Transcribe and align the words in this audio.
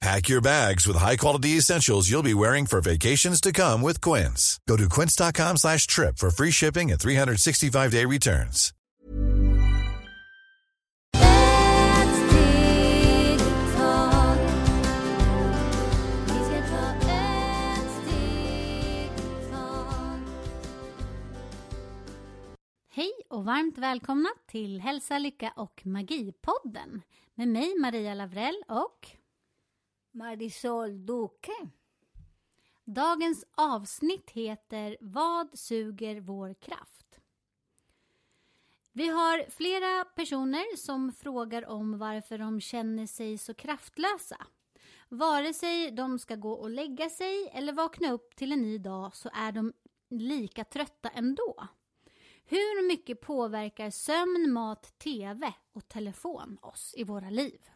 Pack 0.00 0.30
your 0.30 0.40
bags 0.40 0.86
with 0.86 0.96
high-quality 0.96 1.58
essentials 1.58 2.08
you'll 2.10 2.22
be 2.22 2.32
wearing 2.32 2.64
for 2.64 2.80
vacations 2.80 3.38
to 3.40 3.52
come 3.52 3.82
with 3.82 4.00
Quince. 4.00 4.58
Go 4.66 4.76
to 4.78 4.88
quince.com 4.88 5.58
slash 5.58 5.86
trip 5.86 6.16
for 6.16 6.30
free 6.30 6.50
shipping 6.50 6.90
and 6.90 6.98
365-day 7.00 8.06
returns. 8.06 8.72
Hej 22.92 23.12
och 23.28 23.44
varmt 23.44 23.78
välkomna 23.78 24.28
till 24.46 24.80
Hälsa, 24.80 25.18
Lycka 25.18 25.52
och 25.56 25.80
Magi-podden 25.84 27.02
med 27.34 27.48
mig 27.48 27.74
Maria 27.80 28.14
Lavrell 28.14 28.62
och 28.68 29.19
Marisol 30.12 31.06
Duque. 31.06 31.70
dagens 32.84 33.44
avsnitt 33.54 34.30
heter 34.30 34.96
Vad 35.00 35.58
suger 35.58 36.20
vår 36.20 36.54
kraft? 36.54 37.20
Vi 38.92 39.08
har 39.08 39.50
flera 39.50 40.04
personer 40.04 40.76
som 40.76 41.12
frågar 41.12 41.66
om 41.68 41.98
varför 41.98 42.38
de 42.38 42.60
känner 42.60 43.06
sig 43.06 43.38
så 43.38 43.54
kraftlösa. 43.54 44.46
Vare 45.08 45.54
sig 45.54 45.90
de 45.90 46.18
ska 46.18 46.34
gå 46.36 46.52
och 46.52 46.70
lägga 46.70 47.10
sig 47.10 47.50
eller 47.52 47.72
vakna 47.72 48.12
upp 48.12 48.36
till 48.36 48.52
en 48.52 48.62
ny 48.62 48.78
dag 48.78 49.16
så 49.16 49.30
är 49.32 49.52
de 49.52 49.72
lika 50.08 50.64
trötta 50.64 51.08
ändå. 51.08 51.68
Hur 52.44 52.88
mycket 52.88 53.20
påverkar 53.20 53.90
sömn, 53.90 54.52
mat, 54.52 54.98
TV 54.98 55.54
och 55.72 55.88
telefon 55.88 56.58
oss 56.62 56.94
i 56.96 57.04
våra 57.04 57.30
liv? 57.30 57.70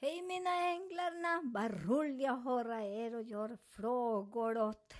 Hej 0.00 0.22
mina 0.22 0.50
änglarna, 0.50 1.40
vad 1.44 1.84
roligt 1.84 2.28
att 2.28 2.44
höra 2.44 2.82
er 2.82 3.14
och 3.14 3.22
göra 3.22 3.56
frågor 3.56 4.58
åt. 4.58 4.94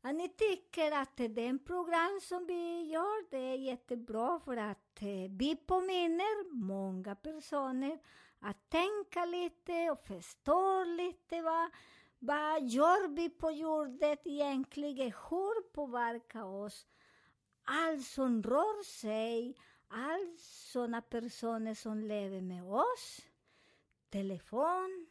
Att 0.00 0.14
ni 0.14 0.28
tycker 0.28 0.92
att 0.92 1.16
det 1.16 1.58
program 1.58 2.20
som 2.22 2.46
vi 2.46 2.82
gör, 2.82 3.30
det 3.30 3.36
är 3.36 3.56
jättebra 3.56 4.40
för 4.40 4.56
att 4.56 5.02
eh, 5.02 5.30
vi 5.30 5.56
påminner 5.66 6.54
många 6.54 7.14
personer 7.14 7.98
att 8.40 8.70
tänka 8.70 9.24
lite 9.24 9.90
och 9.90 10.04
förstå 10.06 10.84
lite. 10.84 11.42
Vad, 11.42 11.70
vad 12.18 12.62
gör 12.62 13.08
vi 13.08 13.30
på 13.30 13.50
jorden 13.50 14.16
egentligen, 14.24 15.12
hur 15.30 15.72
påverkar 15.72 16.44
oss? 16.44 16.86
Allt 17.64 18.06
som 18.06 18.42
rör 18.42 18.84
sig, 18.84 19.56
alla 19.88 20.36
sådana 20.38 21.02
personer 21.02 21.74
som 21.74 22.02
lever 22.02 22.40
med 22.40 22.64
oss 22.64 23.31
telefon, 24.12 25.06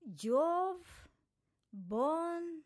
jobb, 0.00 0.86
barn, 1.70 2.64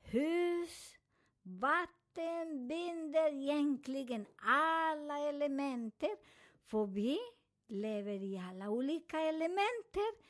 hus, 0.00 0.94
vatten 1.42 2.68
binder 2.68 3.32
egentligen 3.32 4.26
alla 4.36 5.18
elementer. 5.18 6.10
För 6.64 6.86
vi 6.86 7.18
lever 7.66 8.22
i 8.22 8.38
alla 8.38 8.70
olika 8.70 9.20
elementer. 9.20 10.28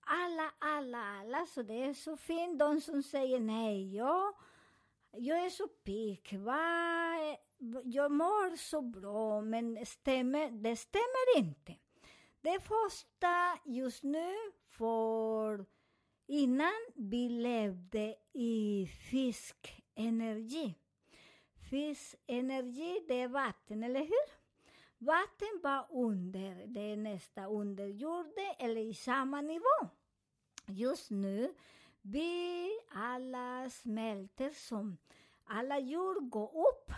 Alla, 0.00 0.52
alla, 0.58 0.98
alla. 0.98 1.46
Så 1.46 1.62
det 1.62 1.82
är 1.82 1.94
så 1.94 2.16
fint. 2.16 2.58
De 2.58 2.80
som 2.80 3.02
säger 3.02 3.40
nej, 3.40 3.96
jag, 3.96 4.34
jag 5.10 5.44
är 5.44 5.50
så 5.50 5.68
pigg. 5.68 6.38
va? 6.38 6.66
Jag 7.84 8.12
mår 8.12 8.56
så 8.56 8.82
bra, 8.82 9.40
men 9.40 9.86
stämmer, 9.86 10.50
det 10.50 10.76
stämmer 10.76 11.38
inte. 11.38 11.76
Det 12.46 12.60
första 12.60 13.58
just 13.64 14.02
nu, 14.02 14.34
för 14.64 15.66
innan 16.26 16.86
vi 16.94 17.28
levde 17.28 18.16
i 18.32 18.86
fiskenergi. 18.86 20.74
Fiskenergi, 21.70 23.04
det 23.08 23.20
är 23.20 23.28
vatten, 23.28 23.82
eller 23.82 24.00
hur? 24.00 24.30
Vatten 24.98 25.60
var 25.62 25.86
under, 25.90 26.66
det 26.66 26.80
är 26.80 26.96
nästa 26.96 27.46
under 27.46 27.86
jorden, 27.86 28.54
eller 28.58 28.80
i 28.80 28.94
samma 28.94 29.40
nivå. 29.40 29.88
Just 30.66 31.10
nu, 31.10 31.54
vi 32.02 32.70
alla 32.88 33.70
smälter 33.70 34.50
som 34.50 34.96
alla 35.44 35.78
jord 35.78 36.30
går 36.30 36.68
upp. 36.68 36.92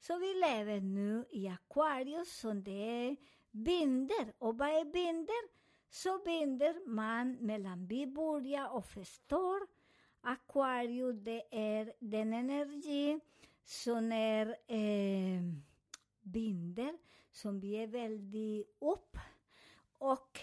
Så 0.00 0.18
vi 0.18 0.34
lever 0.34 0.80
nu 0.80 1.24
i 1.30 1.48
Aquarius 1.48 2.38
som 2.38 2.62
det 2.62 3.06
är 3.06 3.16
binder. 3.50 4.32
Och 4.38 4.58
vad 4.58 4.68
är 4.68 4.84
binder? 4.84 5.48
Så 5.90 6.18
binder 6.24 6.86
man 6.86 7.32
mellan 7.32 7.86
vi 7.86 8.06
börjar 8.06 8.68
och 8.68 8.84
förstår. 8.84 9.66
Aquarius, 10.20 11.16
det 11.20 11.42
är 11.50 11.92
den 11.98 12.32
energi 12.32 13.20
som 13.64 14.12
är 14.12 14.46
eh, 14.66 15.42
binder, 16.22 16.98
som 17.32 17.60
vi 17.60 17.74
är 17.74 17.86
väldigt 17.86 18.76
upp. 18.78 19.16
Och 19.98 20.40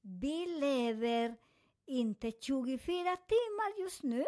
vi 0.00 0.46
lever 0.46 1.36
inte 1.86 2.32
24 2.40 3.16
timmar 3.16 3.80
just 3.80 4.02
nu. 4.02 4.24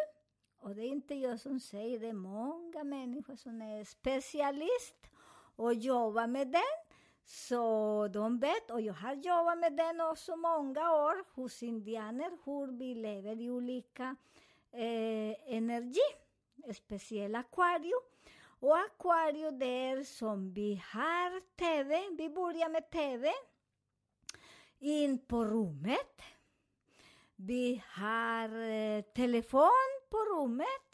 Och 0.58 0.74
det 0.74 0.82
är 0.82 0.88
inte 0.88 1.14
jag 1.14 1.40
som 1.40 1.60
säger 1.60 2.00
det, 2.00 2.08
är 2.08 2.12
många 2.12 2.84
människor 2.84 3.36
som 3.36 3.62
är 3.62 3.84
specialist 3.84 5.10
och 5.56 5.74
jobbar 5.74 6.26
med 6.26 6.48
den. 6.48 6.81
Så 7.24 8.08
de 8.08 8.38
vet, 8.38 8.70
och 8.70 8.80
jag 8.80 8.94
har 8.94 9.14
jobbat 9.14 9.58
med 9.58 9.72
den 9.76 10.00
också 10.00 10.36
många 10.36 10.92
år 10.92 11.24
hos 11.34 11.62
indianer, 11.62 12.30
hur 12.44 12.78
vi 12.78 12.94
lever 12.94 13.40
i 13.40 13.50
olika 13.50 14.16
eh, 14.72 15.54
energi, 15.54 16.08
speciellt 16.74 17.36
akvarium. 17.36 18.02
Och 18.60 18.78
akvarium 18.78 19.58
det 19.58 19.66
är 19.66 20.04
som 20.04 20.52
vi 20.52 20.82
har 20.92 21.40
TV, 21.56 22.02
vi 22.18 22.28
börjar 22.28 22.68
med 22.68 22.90
TV, 22.90 23.32
in 24.78 25.18
på 25.18 25.44
rummet. 25.44 26.22
Vi 27.36 27.82
har 27.86 28.48
eh, 28.58 29.02
telefon 29.02 30.00
på 30.10 30.16
rummet. 30.16 30.92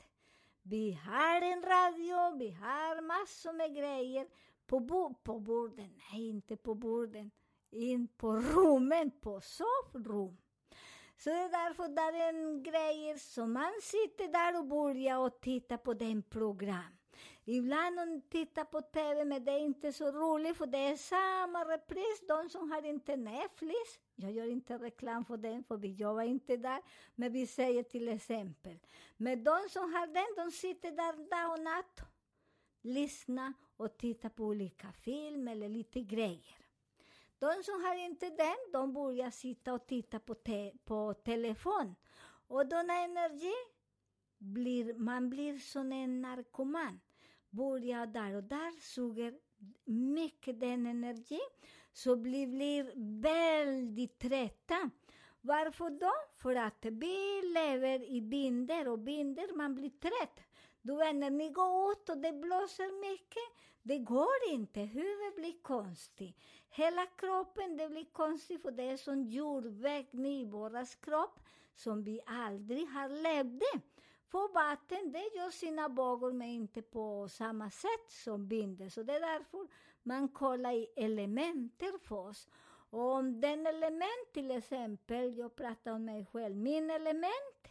Vi 0.63 0.93
har 0.93 1.43
en 1.43 1.63
radio, 1.63 2.39
vi 2.39 2.51
har 2.51 3.01
massor 3.01 3.53
med 3.53 3.77
grejer. 3.77 4.27
På, 4.69 4.81
bo 4.81 5.15
på 5.15 5.41
borden, 5.41 5.91
nej 6.13 6.29
inte 6.29 6.57
på 6.57 6.75
borden, 6.75 7.31
in 7.71 8.09
på 8.09 8.37
rummen, 8.37 9.11
på 9.21 9.41
sovrum. 9.41 10.37
Så 11.17 11.31
det 11.31 11.37
är 11.37 11.49
därför 11.49 11.89
det 11.89 12.01
är 12.01 12.29
en 12.29 12.63
grej 12.63 13.19
som 13.19 13.53
man 13.53 13.73
sitter 13.83 14.29
där 14.29 14.59
och 14.59 14.67
börjar 14.67 15.19
och 15.19 15.41
titta 15.41 15.79
på 15.79 15.95
den 15.95 16.23
program. 16.23 16.99
Ibland 17.45 17.97
man 17.97 18.23
tittar 18.31 18.65
på 18.65 18.81
TV, 18.81 19.25
men 19.25 19.45
det 19.45 19.53
är 19.53 19.59
inte 19.59 19.93
så 19.93 20.11
roligt 20.11 20.57
för 20.57 20.67
det 20.67 20.79
är 20.79 20.97
samma 20.97 21.65
repris. 21.65 22.27
De 22.29 22.49
som 22.49 22.71
har 22.71 22.83
inte 22.83 23.17
Netflix, 23.17 23.99
jag 24.15 24.33
gör 24.33 24.47
inte 24.47 24.79
reklam 24.79 25.25
för 25.25 25.37
den, 25.37 25.65
för 25.65 25.77
vi 25.77 25.89
jobbar 25.89 26.23
inte 26.23 26.57
där, 26.57 26.83
men 27.15 27.33
vi 27.33 27.47
säger 27.47 27.83
till 27.83 28.09
exempel. 28.09 28.79
Men 29.17 29.45
de 29.45 29.59
som 29.71 29.93
har 29.93 30.07
den, 30.07 30.45
de 30.45 30.53
sitter 30.53 30.91
där 30.91 31.13
dag 31.13 31.53
och 31.53 31.65
natt, 31.65 32.01
lyssna 32.89 33.53
och 33.77 33.99
titta 33.99 34.31
på 34.31 34.45
olika 34.45 34.93
filmer 34.93 35.53
eller 35.53 35.69
lite 35.69 36.01
grejer. 36.01 36.59
De 37.39 37.63
som 37.65 37.85
har 37.85 37.95
inte 37.95 38.31
den, 38.31 38.57
de 38.73 38.93
börjar 38.93 39.31
sitta 39.31 39.75
och 39.75 39.87
titta 39.87 40.19
på, 40.19 40.35
te 40.35 40.73
på 40.85 41.15
telefon. 41.15 41.95
Och 42.49 42.67
denna 42.67 42.95
energi, 42.95 43.55
blir, 44.39 44.95
man 44.95 45.31
blir 45.31 45.59
som 45.59 45.93
en 45.93 46.23
narkoman. 46.23 47.01
Börjar 47.51 48.07
där 48.07 48.35
och 48.35 48.45
där, 48.45 48.81
suger 48.81 49.39
mycket 49.85 50.61
den 50.61 50.87
energi, 50.87 51.41
så 51.93 52.15
vi 52.15 52.47
blir 52.47 52.93
väldigt 53.23 54.19
trötta. 54.19 54.91
Varför 55.41 55.91
då? 55.91 56.13
För 56.35 56.55
att 56.55 56.85
vi 56.85 57.43
lever 57.55 58.11
i 58.11 58.21
binder 58.21 58.89
och 58.89 58.99
binder, 58.99 59.57
man 59.57 59.75
blir 59.75 59.91
trött. 59.91 60.41
Du 60.89 60.97
vet, 60.97 61.17
när 61.17 61.31
ni 61.31 61.51
går 61.51 61.93
ut 61.93 62.09
och 62.09 62.19
det 62.19 62.33
blåser 62.33 63.01
mycket, 63.01 63.49
det 63.83 63.99
går 63.99 64.51
inte. 64.51 64.81
Huvudet 64.81 65.37
blir 65.37 65.63
konstigt. 65.63 66.37
Hela 66.69 67.07
kroppen 67.07 67.77
det 67.77 67.89
blir 67.89 68.05
konstigt, 68.13 68.63
för 68.63 68.71
det 68.71 68.83
är 68.83 68.97
som 68.97 69.23
jordvägg 69.23 70.09
i 70.15 70.45
vår 70.45 71.01
kropp 71.01 71.41
som 71.75 72.03
vi 72.05 72.21
aldrig 72.27 72.89
har 72.89 73.09
levt. 73.09 73.85
För 74.31 74.53
vatten, 74.55 75.13
det 75.13 75.37
gör 75.37 75.51
sina 75.51 75.89
vågor 75.89 76.33
men 76.33 76.49
inte 76.49 76.83
på 76.83 77.29
samma 77.29 77.71
sätt 77.71 78.11
som 78.11 78.49
vinden. 78.49 78.91
Så 78.91 79.03
det 79.03 79.17
är 79.17 79.21
därför 79.21 79.67
man 80.03 80.29
kollar 80.29 80.73
i 80.73 80.87
elementer 80.97 81.99
först. 81.99 82.49
Och 82.91 83.13
om 83.13 83.41
den 83.41 83.67
element 83.67 84.33
till 84.33 84.51
exempel, 84.51 85.39
jag 85.39 85.57
pratar 85.57 85.93
om 85.93 86.05
mig 86.05 86.27
själv, 86.33 86.57
min 86.57 86.91
element 86.91 87.69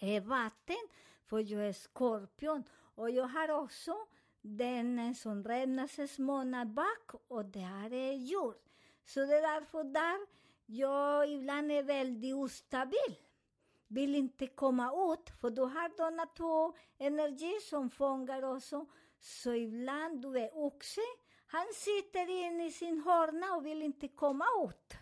är 0.00 0.20
vatten, 0.20 0.88
för 1.32 1.52
jag 1.52 1.68
är 1.68 1.72
skorpion. 1.72 2.64
Och 2.94 3.10
jag 3.10 3.24
har 3.24 3.48
också 3.48 3.96
den 4.40 5.14
som 5.14 5.44
räknas 5.44 6.18
månad 6.18 6.68
bak 6.68 7.10
och 7.28 7.44
det 7.44 7.60
här 7.60 7.92
är 7.92 8.12
jord. 8.12 8.56
Så 9.04 9.20
det 9.20 9.36
är 9.36 9.54
därför 9.54 9.84
där 9.84 10.18
jag 10.66 11.30
ibland 11.30 11.72
är 11.72 11.82
väldigt 11.82 12.34
ostabil. 12.34 13.16
Vill 13.88 14.14
inte 14.14 14.46
komma 14.46 15.12
ut, 15.12 15.30
för 15.40 15.50
du 15.50 15.62
har 15.62 15.88
de 15.96 16.26
två 16.36 16.74
energier 16.98 17.60
som 17.60 17.90
fångar 17.90 18.42
också. 18.56 18.86
Så 19.20 19.54
ibland 19.54 20.22
du 20.22 20.38
är 20.38 20.56
oxe, 20.56 21.00
han 21.46 21.66
sitter 21.74 22.30
inne 22.30 22.66
i 22.66 22.70
sin 22.70 23.02
hörna 23.02 23.56
och 23.56 23.66
vill 23.66 23.82
inte 23.82 24.08
komma 24.08 24.46
ut. 24.64 24.94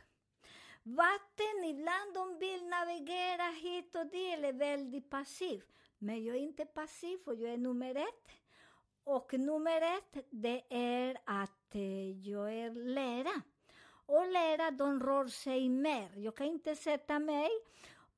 Vatten, 0.82 1.64
ibland 1.64 2.14
de 2.14 2.38
vill 2.38 2.68
navigera 2.68 3.50
hit 3.62 3.94
och 3.94 4.06
dit, 4.06 4.44
är 4.44 4.52
väldigt 4.52 5.10
passivt. 5.10 5.79
Men 6.02 6.25
jag 6.25 6.37
är 6.37 6.41
inte 6.41 6.64
passiv, 6.64 7.19
för 7.25 7.32
jag 7.32 7.52
är 7.52 7.56
nummer 7.58 7.94
ett. 7.94 8.31
Och 9.05 9.32
nummer 9.32 9.97
ett, 9.97 10.26
det 10.31 10.62
är 10.69 11.19
att 11.25 11.75
eh, 11.75 12.11
jag 12.29 12.55
är 12.55 12.70
lära. 12.70 13.43
Och 14.06 14.29
lära, 14.29 14.70
de 14.70 15.02
rör 15.02 15.26
sig 15.26 15.69
mer. 15.69 16.11
Jag 16.17 16.37
kan 16.37 16.47
inte 16.47 16.76
sätta 16.76 17.19
mig 17.19 17.50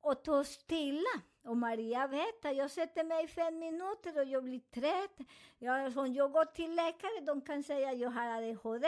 och 0.01 0.23
ta 0.23 0.43
stilla. 0.43 1.21
Och 1.43 1.57
Maria 1.57 2.07
vet 2.07 2.45
att 2.45 2.55
jag 2.55 2.71
sätter 2.71 3.03
mig 3.03 3.25
i 3.25 3.27
fem 3.27 3.59
minuter 3.59 4.19
och 4.19 4.25
jag 4.25 4.43
blir 4.43 4.59
trött. 4.59 5.27
Jag, 5.57 5.97
om 5.97 6.13
jag 6.13 6.31
går 6.31 6.45
till 6.45 6.75
läkare, 6.75 7.21
de 7.21 7.41
kan 7.41 7.63
säga 7.63 7.89
att 7.89 7.99
jag 7.99 8.09
har 8.09 8.27
ADHD. 8.27 8.87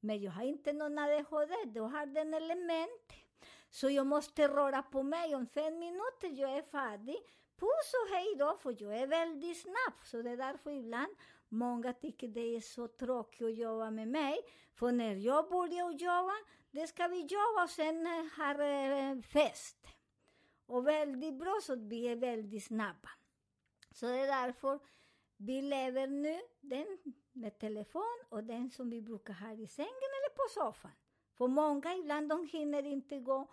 Men 0.00 0.22
jag 0.22 0.32
har 0.32 0.44
inte 0.44 0.72
någon 0.72 0.98
ADHD, 0.98 1.54
då 1.66 1.86
har 1.86 2.06
den 2.06 2.34
element. 2.34 3.12
Så 3.70 3.90
jag 3.90 4.06
måste 4.06 4.48
röra 4.48 4.82
på 4.82 5.02
mig. 5.02 5.34
Om 5.34 5.46
fem 5.46 5.78
minuter 5.78 6.28
jag 6.40 6.56
är 6.58 6.62
färdig. 6.62 7.22
Puss 7.64 7.94
och 8.02 8.16
hej 8.16 8.34
då, 8.38 8.56
för 8.56 8.76
jag 8.78 8.96
är 8.98 9.06
väldigt 9.06 9.60
snabb. 9.60 9.94
Så 10.04 10.22
det 10.22 10.30
är 10.30 10.36
därför 10.36 10.70
ibland 10.70 11.16
många 11.48 11.92
tycker 11.92 12.28
det 12.28 12.56
är 12.56 12.60
så 12.60 12.88
tråkigt 12.88 13.42
att 13.42 13.56
jobba 13.56 13.90
med 13.90 14.08
mig. 14.08 14.38
För 14.74 14.92
när 14.92 15.14
jag 15.14 15.48
börjar 15.48 15.90
jobba, 15.90 16.34
det 16.70 16.86
ska 16.86 17.08
vi 17.08 17.20
jobba 17.20 17.62
och 17.64 17.70
sen 17.70 18.06
har 18.36 18.60
eh, 18.60 19.20
fest. 19.20 19.86
Och 20.66 20.86
väldigt 20.86 21.34
bra, 21.34 21.58
så 21.62 21.76
vi 21.76 22.08
är 22.08 22.16
väldigt 22.16 22.64
snabba. 22.64 23.10
Så 23.90 24.06
det 24.06 24.18
är 24.18 24.46
därför 24.46 24.80
vi 25.36 25.62
lever 25.62 26.06
nu 26.06 26.40
den 26.60 26.98
med 27.32 27.58
telefon 27.58 28.18
och 28.28 28.44
den 28.44 28.70
som 28.70 28.90
vi 28.90 29.02
brukar 29.02 29.34
ha 29.34 29.52
i 29.52 29.66
sängen 29.66 30.10
eller 30.18 30.34
på 30.34 30.44
soffan. 30.50 30.92
För 31.34 31.48
många 31.48 31.94
ibland 31.94 32.28
de 32.28 32.46
hinner 32.46 32.86
inte 32.86 33.18
gå 33.18 33.48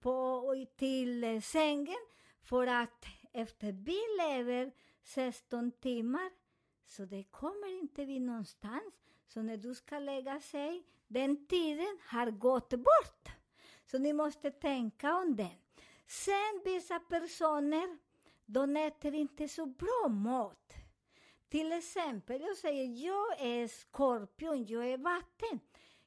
på, 0.00 0.66
till 0.76 1.42
sängen 1.42 2.06
för 2.42 2.66
att 2.66 3.04
efter 3.36 3.72
vi 3.72 4.00
lever 4.18 4.72
16 5.02 5.72
timmar 5.72 6.30
så 6.86 7.04
det 7.04 7.22
kommer 7.22 7.78
inte 7.80 8.04
vi 8.04 8.20
någonstans. 8.20 8.94
Så 9.26 9.42
när 9.42 9.56
du 9.56 9.74
ska 9.74 9.98
lägga 9.98 10.40
sig, 10.40 10.82
den 11.06 11.46
tiden 11.46 11.98
har 12.06 12.30
gått 12.30 12.70
bort. 12.70 13.28
Så 13.84 13.98
ni 13.98 14.12
måste 14.12 14.50
tänka 14.50 15.16
om 15.16 15.36
det. 15.36 15.56
Sen 16.06 16.62
vissa 16.64 17.00
personer, 17.00 17.98
de 18.46 18.76
äter 18.76 19.14
inte 19.14 19.48
så 19.48 19.66
bra 19.66 20.08
mat. 20.08 20.72
Till 21.48 21.72
exempel, 21.72 22.40
jag 22.40 22.56
säger 22.56 23.06
jag 23.06 23.40
är 23.40 23.68
skorpion, 23.68 24.64
jag 24.66 24.88
är 24.90 24.98
vatten. 24.98 25.60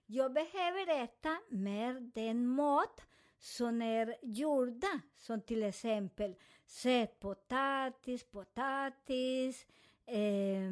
Jag 0.05 0.33
behöver 0.33 1.03
äta 1.03 1.37
mer 1.49 2.11
den 2.13 2.47
mat 2.47 3.01
som 3.39 3.81
är 3.81 4.15
gjorda, 4.21 5.01
som 5.17 5.41
till 5.41 5.63
exempel 5.63 6.35
sötpotatis, 6.69 8.23
potatis, 8.23 9.65
eh, 10.05 10.71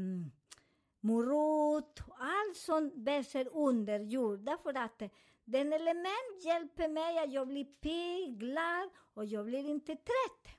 morot, 0.99 1.99
allt 2.19 2.57
sånt 2.57 2.93
växer 2.95 3.47
under 3.53 3.99
jord. 3.99 4.39
Därför 4.39 4.77
att 4.77 5.01
den 5.45 5.73
element 5.73 6.45
hjälper 6.45 6.87
mig 6.87 7.19
att 7.19 7.33
jag 7.33 7.47
blir 7.47 7.65
pigg, 7.65 8.39
glad 8.39 8.89
och 9.13 9.25
jag 9.25 9.45
blir 9.45 9.69
inte 9.69 9.95
trött. 9.95 10.57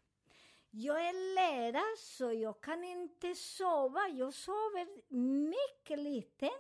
Jag 0.71 1.09
är 1.09 1.35
lärare 1.35 1.97
så 1.99 2.33
jag 2.33 2.61
kan 2.61 2.85
inte 2.85 3.35
sova. 3.35 4.09
Jag 4.09 4.35
sover 4.35 4.87
mycket 5.49 5.99
lite. 5.99 6.51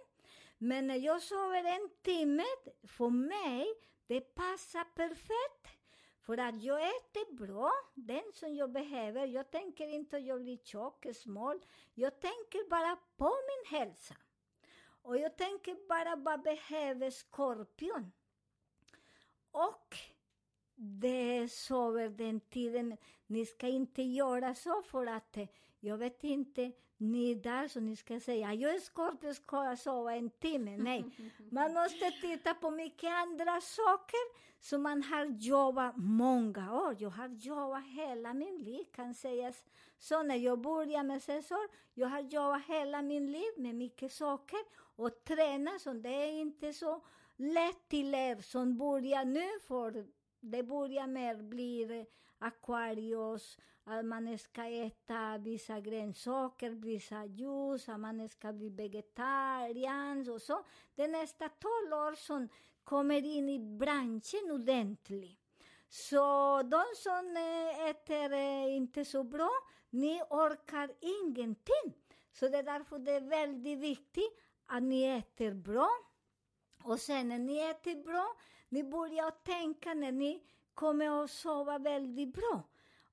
Men 0.58 0.86
när 0.86 0.96
jag 0.96 1.22
sover 1.22 1.64
en 1.64 1.90
timme, 2.02 2.44
för 2.86 3.10
mig, 3.10 3.66
det 4.06 4.20
passar 4.20 4.84
perfekt. 4.84 5.77
För 6.28 6.38
att 6.38 6.62
jag 6.62 6.80
äter 6.80 7.34
bra, 7.34 7.72
den 7.94 8.32
som 8.34 8.54
jag 8.54 8.72
behöver. 8.72 9.26
Jag 9.26 9.50
tänker 9.50 9.88
inte 9.88 10.16
att 10.16 10.22
jag 10.22 10.40
blir 10.40 10.56
tjock, 10.56 11.06
smal. 11.14 11.60
Jag 11.94 12.20
tänker 12.20 12.70
bara 12.70 12.96
på 13.16 13.24
min 13.48 13.78
hälsa. 13.78 14.14
Och 15.02 15.18
jag 15.18 15.36
tänker 15.36 15.88
bara 15.88 16.16
vad 16.16 16.42
behöver 16.42 17.10
skorpion. 17.10 18.12
Och 19.50 19.96
det 20.78 21.48
sover 21.52 22.08
den 22.08 22.40
tiden. 22.40 22.96
Ni 23.26 23.46
ska 23.46 23.68
inte 23.68 24.02
göra 24.02 24.54
så 24.54 24.82
för 24.82 25.06
att 25.06 25.38
jag 25.80 25.98
vet 25.98 26.24
inte, 26.24 26.72
ni 26.96 27.34
där 27.34 27.68
så 27.68 27.80
ni 27.80 27.96
ska 27.96 28.20
säga 28.20 28.54
jag 28.54 28.74
är 28.74 28.80
skorpion, 28.80 29.34
ska 29.34 29.64
jag 29.64 29.78
sova 29.78 30.14
en 30.14 30.30
timme? 30.30 30.76
Nej, 30.76 31.04
man 31.50 31.72
måste 31.74 32.10
titta 32.10 32.54
på 32.54 32.70
mycket 32.70 33.10
andra 33.10 33.60
saker 33.60 34.48
som 34.60 34.82
man 34.82 35.02
har 35.02 35.24
jobbat 35.24 35.96
många 35.96 36.82
år. 36.82 36.96
Jag 36.98 37.10
har 37.10 37.28
jobbat 37.28 37.84
hela 37.84 38.34
min 38.34 38.58
liv 38.58 38.84
kan 38.92 39.14
sägas. 39.14 39.64
Så 39.98 40.22
när 40.22 40.36
jag 40.36 40.60
började 40.60 41.08
med 41.08 41.22
Cesar, 41.22 41.68
jag 41.94 42.08
har 42.08 42.20
jobbat 42.20 42.66
hela 42.66 43.02
min 43.02 43.32
liv 43.32 43.52
med 43.56 43.74
mycket 43.74 44.12
saker 44.12 44.58
och 44.96 45.24
träna, 45.24 45.78
så 45.78 45.92
det 45.92 46.14
är 46.14 46.40
inte 46.40 46.72
så 46.72 47.02
lätt 47.36 47.88
till 47.88 48.14
er 48.14 48.36
som 48.36 48.78
börjar 48.78 49.24
nu, 49.24 49.60
för 49.66 50.06
det 50.40 50.62
börjar 50.62 51.06
mer 51.06 51.36
bli 51.42 52.06
akvarios, 52.38 53.58
att 53.84 54.04
man 54.04 54.38
ska 54.38 54.64
äta 54.64 55.38
vissa 55.38 55.80
grönsaker, 55.80 56.70
vissa 56.70 57.24
ljus, 57.24 57.88
att 57.88 58.00
man 58.00 58.28
ska 58.28 58.52
bli 58.52 58.70
vegetarian 58.70 60.30
och 60.30 60.42
så. 60.42 60.64
Det 60.94 61.02
är 61.02 61.08
nästa 61.08 61.48
tolv 61.48 61.92
år 61.92 62.14
som 62.14 62.48
kommer 62.84 63.24
in 63.24 63.48
i 63.48 63.58
branschen 63.58 64.50
ordentligt. 64.50 65.38
Så 65.88 66.62
de 66.62 66.84
som 66.96 67.36
eh, 67.36 67.88
äter 67.90 68.32
eh, 68.32 68.76
inte 68.76 69.04
så 69.04 69.24
bra, 69.24 69.50
ni 69.90 70.22
orkar 70.30 70.90
ingenting. 71.00 71.94
Så 72.32 72.48
det 72.48 72.58
är 72.58 72.62
därför 72.62 72.98
det 72.98 73.12
är 73.12 73.20
väldigt 73.20 73.78
viktigt 73.78 74.38
att 74.66 74.82
ni 74.82 75.02
äter 75.02 75.54
bra. 75.54 75.88
Och 76.82 77.00
sen 77.00 77.28
när 77.28 77.38
ni 77.38 77.58
äter 77.58 78.04
bra, 78.04 78.36
ni 78.68 78.84
börjar 78.84 79.30
tänka 79.30 79.94
när 79.94 80.12
ni 80.12 80.42
kommer 80.74 81.24
att 81.24 81.30
sova 81.30 81.78
väldigt 81.78 82.34
bra. 82.34 82.62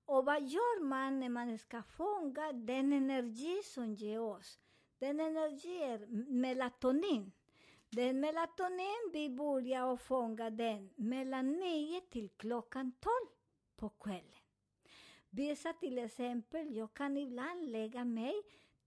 Och 0.05 0.25
vad 0.25 0.43
gör 0.43 0.83
man 0.83 1.19
när 1.19 1.29
man 1.29 1.57
ska 1.57 1.83
fånga 1.83 2.51
den 2.53 2.93
energi 2.93 3.61
som 3.63 3.93
ger 3.93 4.21
oss? 4.21 4.59
Den 4.99 5.19
energi 5.19 5.83
är 5.83 6.05
melatonin. 6.31 7.31
Den 7.89 8.19
melatonin, 8.19 9.09
vi 9.13 9.29
börjar 9.29 9.97
fånga 9.97 10.49
den 10.49 10.89
mellan 10.95 11.51
9 11.51 12.01
till 12.01 12.29
klockan 12.29 12.91
12 12.99 13.13
på 13.75 13.89
kvällen. 13.89 14.41
Vissa 15.29 15.73
till 15.73 15.97
exempel, 15.97 16.75
jag 16.75 16.93
kan 16.93 17.17
ibland 17.17 17.71
lägga 17.71 18.05
mig 18.05 18.43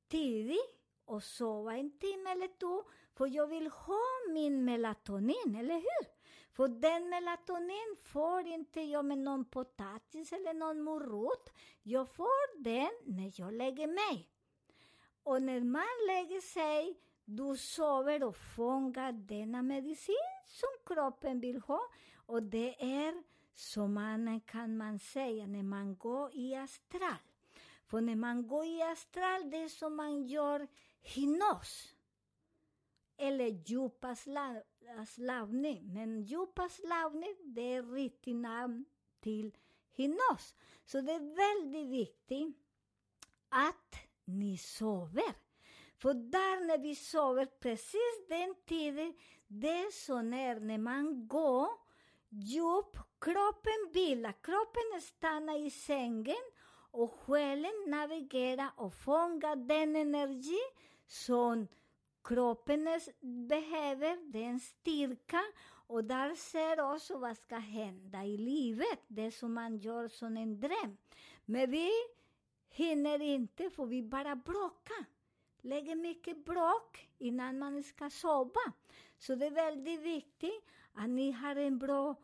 tidigt 0.09 0.79
och 1.05 1.23
sova 1.23 1.77
en 1.77 1.99
timme 1.99 2.31
eller 2.31 2.59
två, 2.59 2.85
för 3.19 3.27
jag 3.27 3.47
vill 3.47 3.67
ha 3.67 4.05
min 4.33 4.65
melatonin, 4.65 5.57
eller 5.59 5.75
hur? 5.75 6.07
För 6.53 6.69
den 6.69 7.09
melatonin 7.09 7.97
får 8.03 8.47
inte 8.47 8.81
jag 8.81 9.05
med 9.05 9.19
någon 9.19 9.45
potatis 9.45 10.33
eller 10.33 10.55
någon 10.55 10.83
morot. 10.83 11.51
Jag 11.83 12.15
får 12.15 12.63
den 12.63 12.91
när 13.05 13.33
jag 13.41 13.53
lägger 13.53 13.87
mig. 13.87 14.31
Och 15.23 15.43
när 15.43 15.61
man 15.61 16.07
lägger 16.07 16.41
sig, 16.41 17.01
du 17.25 17.57
sover 17.57 18.25
och 18.25 18.37
fångar 18.37 19.13
denna 19.13 19.63
medicin 19.63 20.35
som 20.47 20.69
kroppen 20.95 21.41
vill 21.41 21.61
ha. 21.61 21.81
Och 22.27 22.43
det 22.43 22.83
är, 22.83 23.23
som 23.55 23.95
man 23.95 24.41
kan 24.41 24.77
man 24.77 24.99
säga, 24.99 25.47
när 25.47 25.63
man 25.63 25.97
går 25.97 26.35
i 26.35 26.55
astral. 26.55 27.23
För 27.87 28.01
när 28.01 28.17
man 28.17 28.49
går 28.49 28.65
i 28.65 28.83
astral, 28.83 29.51
det 29.51 29.57
är 29.57 29.69
som 29.69 29.97
man 29.97 30.27
gör 30.27 30.69
hypnos. 31.03 31.98
Eller 33.19 33.47
djupaslavning. 33.47 35.95
Men 35.95 36.23
djupaslavning 36.23 37.37
det 37.45 37.75
är 37.75 37.83
riktigt 37.83 38.37
namn 38.37 38.85
till 39.21 39.57
hinos. 39.93 40.55
Så 40.85 41.01
det 41.01 41.13
är 41.13 41.37
väldigt 41.37 41.89
viktigt 41.89 42.57
att 43.49 43.95
ni 44.25 44.59
sover. 44.59 45.35
För 45.99 46.15
där 46.15 46.67
när 46.67 46.79
vi 46.79 46.95
sover, 46.95 47.47
precis 47.47 48.27
den 48.29 48.55
tiden, 48.67 49.15
det 49.47 49.69
är 49.69 49.91
så 49.91 50.23
när, 50.23 50.61
när 50.61 50.79
man 50.79 51.29
går 51.29 51.69
djup, 52.29 52.97
kroppen 53.21 53.93
vilar, 53.93 54.35
kroppen 54.43 55.01
stannar 55.01 55.67
i 55.67 55.71
sängen 55.71 56.51
och 56.91 57.13
själen 57.13 57.85
navigerar 57.87 58.71
och 58.77 58.95
fångar 58.95 59.57
den 59.57 59.97
energi 59.97 60.61
som 61.07 61.69
kroppen 62.29 62.89
behöver, 63.21 64.33
den 64.33 64.61
styrka 64.61 65.43
och 65.87 66.05
där 66.05 66.35
ser 66.35 66.93
också 66.93 67.19
vad 67.19 67.37
ska 67.37 67.57
hända 67.57 68.25
i 68.25 68.37
livet, 68.37 69.01
det 69.07 69.31
som 69.31 69.55
man 69.55 69.79
gör 69.79 70.09
som 70.09 70.37
en 70.37 70.61
dröm. 70.61 70.97
Men 71.45 71.71
vi 71.71 71.91
hinner 72.71 73.23
inte, 73.23 73.71
för 73.71 73.87
vi 73.87 74.03
bara 74.03 74.37
bråkar. 74.37 75.05
Lägger 75.61 75.95
mycket 75.95 76.45
bråk 76.45 77.09
innan 77.19 77.59
man 77.59 77.83
ska 77.83 78.11
sova. 78.11 78.73
Så 79.19 79.35
det 79.35 79.47
är 79.47 79.51
väldigt 79.51 80.01
viktigt 80.01 80.65
att 80.93 81.11
ni 81.11 81.33
har 81.33 81.57
en 81.57 81.79
bra 81.79 82.15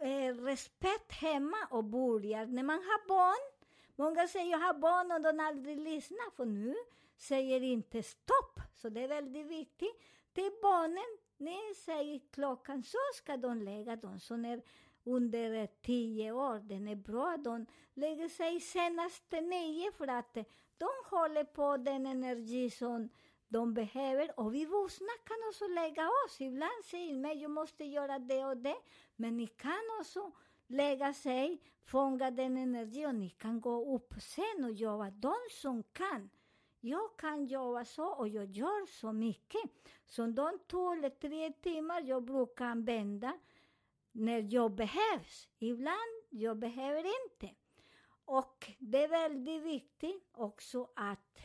eh, 0.00 0.34
respekt 0.34 1.12
hemma 1.12 1.66
och 1.70 1.84
börjar. 1.84 2.46
När 2.46 2.62
man 2.62 2.78
har 2.78 3.08
barn, 3.08 3.52
många 3.96 4.28
säger 4.28 4.50
jag 4.50 4.58
har 4.58 4.74
barn 4.74 5.12
och 5.12 5.20
de 5.20 5.40
aldrig 5.40 5.80
lyssnar, 5.80 6.30
för 6.36 6.44
nu 6.44 6.74
säger 7.18 7.60
inte 7.60 8.02
stopp. 8.02 8.60
Så 8.74 8.88
det 8.88 9.00
är 9.00 9.08
väldigt 9.08 9.46
viktigt. 9.46 10.02
Till 10.32 10.50
barnen, 10.62 11.18
ni 11.36 11.74
säger 11.74 12.20
klockan 12.32 12.82
så 12.82 12.98
ska 13.14 13.36
de 13.36 13.62
lägga 13.62 13.96
dem. 13.96 14.20
Så 14.20 14.36
när 14.36 14.62
under 15.04 15.66
tio 15.66 16.32
år, 16.32 16.58
den 16.58 16.88
är 16.88 16.96
bra, 16.96 17.36
de 17.36 17.66
lägger 17.94 18.28
sig 18.28 18.60
senast 18.60 19.32
nio 19.32 19.92
för 19.92 20.08
att 20.08 20.34
de 20.78 20.88
håller 21.10 21.44
på 21.44 21.76
den 21.76 22.06
energi 22.06 22.70
som 22.70 23.08
de 23.48 23.74
behöver 23.74 24.40
och 24.40 24.54
vi 24.54 24.64
vuxna 24.64 25.12
kan 25.24 25.36
också 25.48 25.66
lägga 25.66 26.08
oss. 26.08 26.40
Ibland 26.40 26.84
säger 26.84 27.14
man 27.14 27.38
jag 27.38 27.50
måste 27.50 27.84
göra 27.84 28.18
det 28.18 28.44
och 28.44 28.56
det, 28.56 28.76
men 29.16 29.36
ni 29.36 29.46
kan 29.46 29.82
också 30.00 30.32
lägga 30.66 31.14
sig, 31.14 31.62
fånga 31.84 32.30
den 32.30 32.56
energi 32.56 33.06
och 33.06 33.14
ni 33.14 33.30
kan 33.30 33.60
gå 33.60 33.94
upp 33.94 34.14
sen 34.20 34.64
och 34.64 34.72
jobba. 34.72 35.10
De 35.10 35.34
som 35.50 35.82
kan. 35.82 36.30
Jag 36.80 37.16
kan 37.16 37.46
jobba 37.46 37.84
så 37.84 38.06
och 38.06 38.28
jag 38.28 38.50
gör 38.50 38.86
så 38.86 39.12
mycket. 39.12 39.62
Så 40.06 40.26
de 40.26 40.58
två 40.66 40.92
eller 40.92 41.10
tre 41.10 41.52
timmar 41.52 42.02
jag 42.02 42.24
brukar 42.24 42.64
använda 42.64 43.38
när 44.12 44.54
jag 44.54 44.74
behövs. 44.74 45.48
Ibland 45.58 46.24
jag 46.30 46.58
behöver 46.58 47.04
inte. 47.24 47.54
Och 48.24 48.70
det 48.78 49.04
är 49.04 49.08
väldigt 49.08 49.62
viktigt 49.62 50.28
också 50.32 50.88
att 50.96 51.38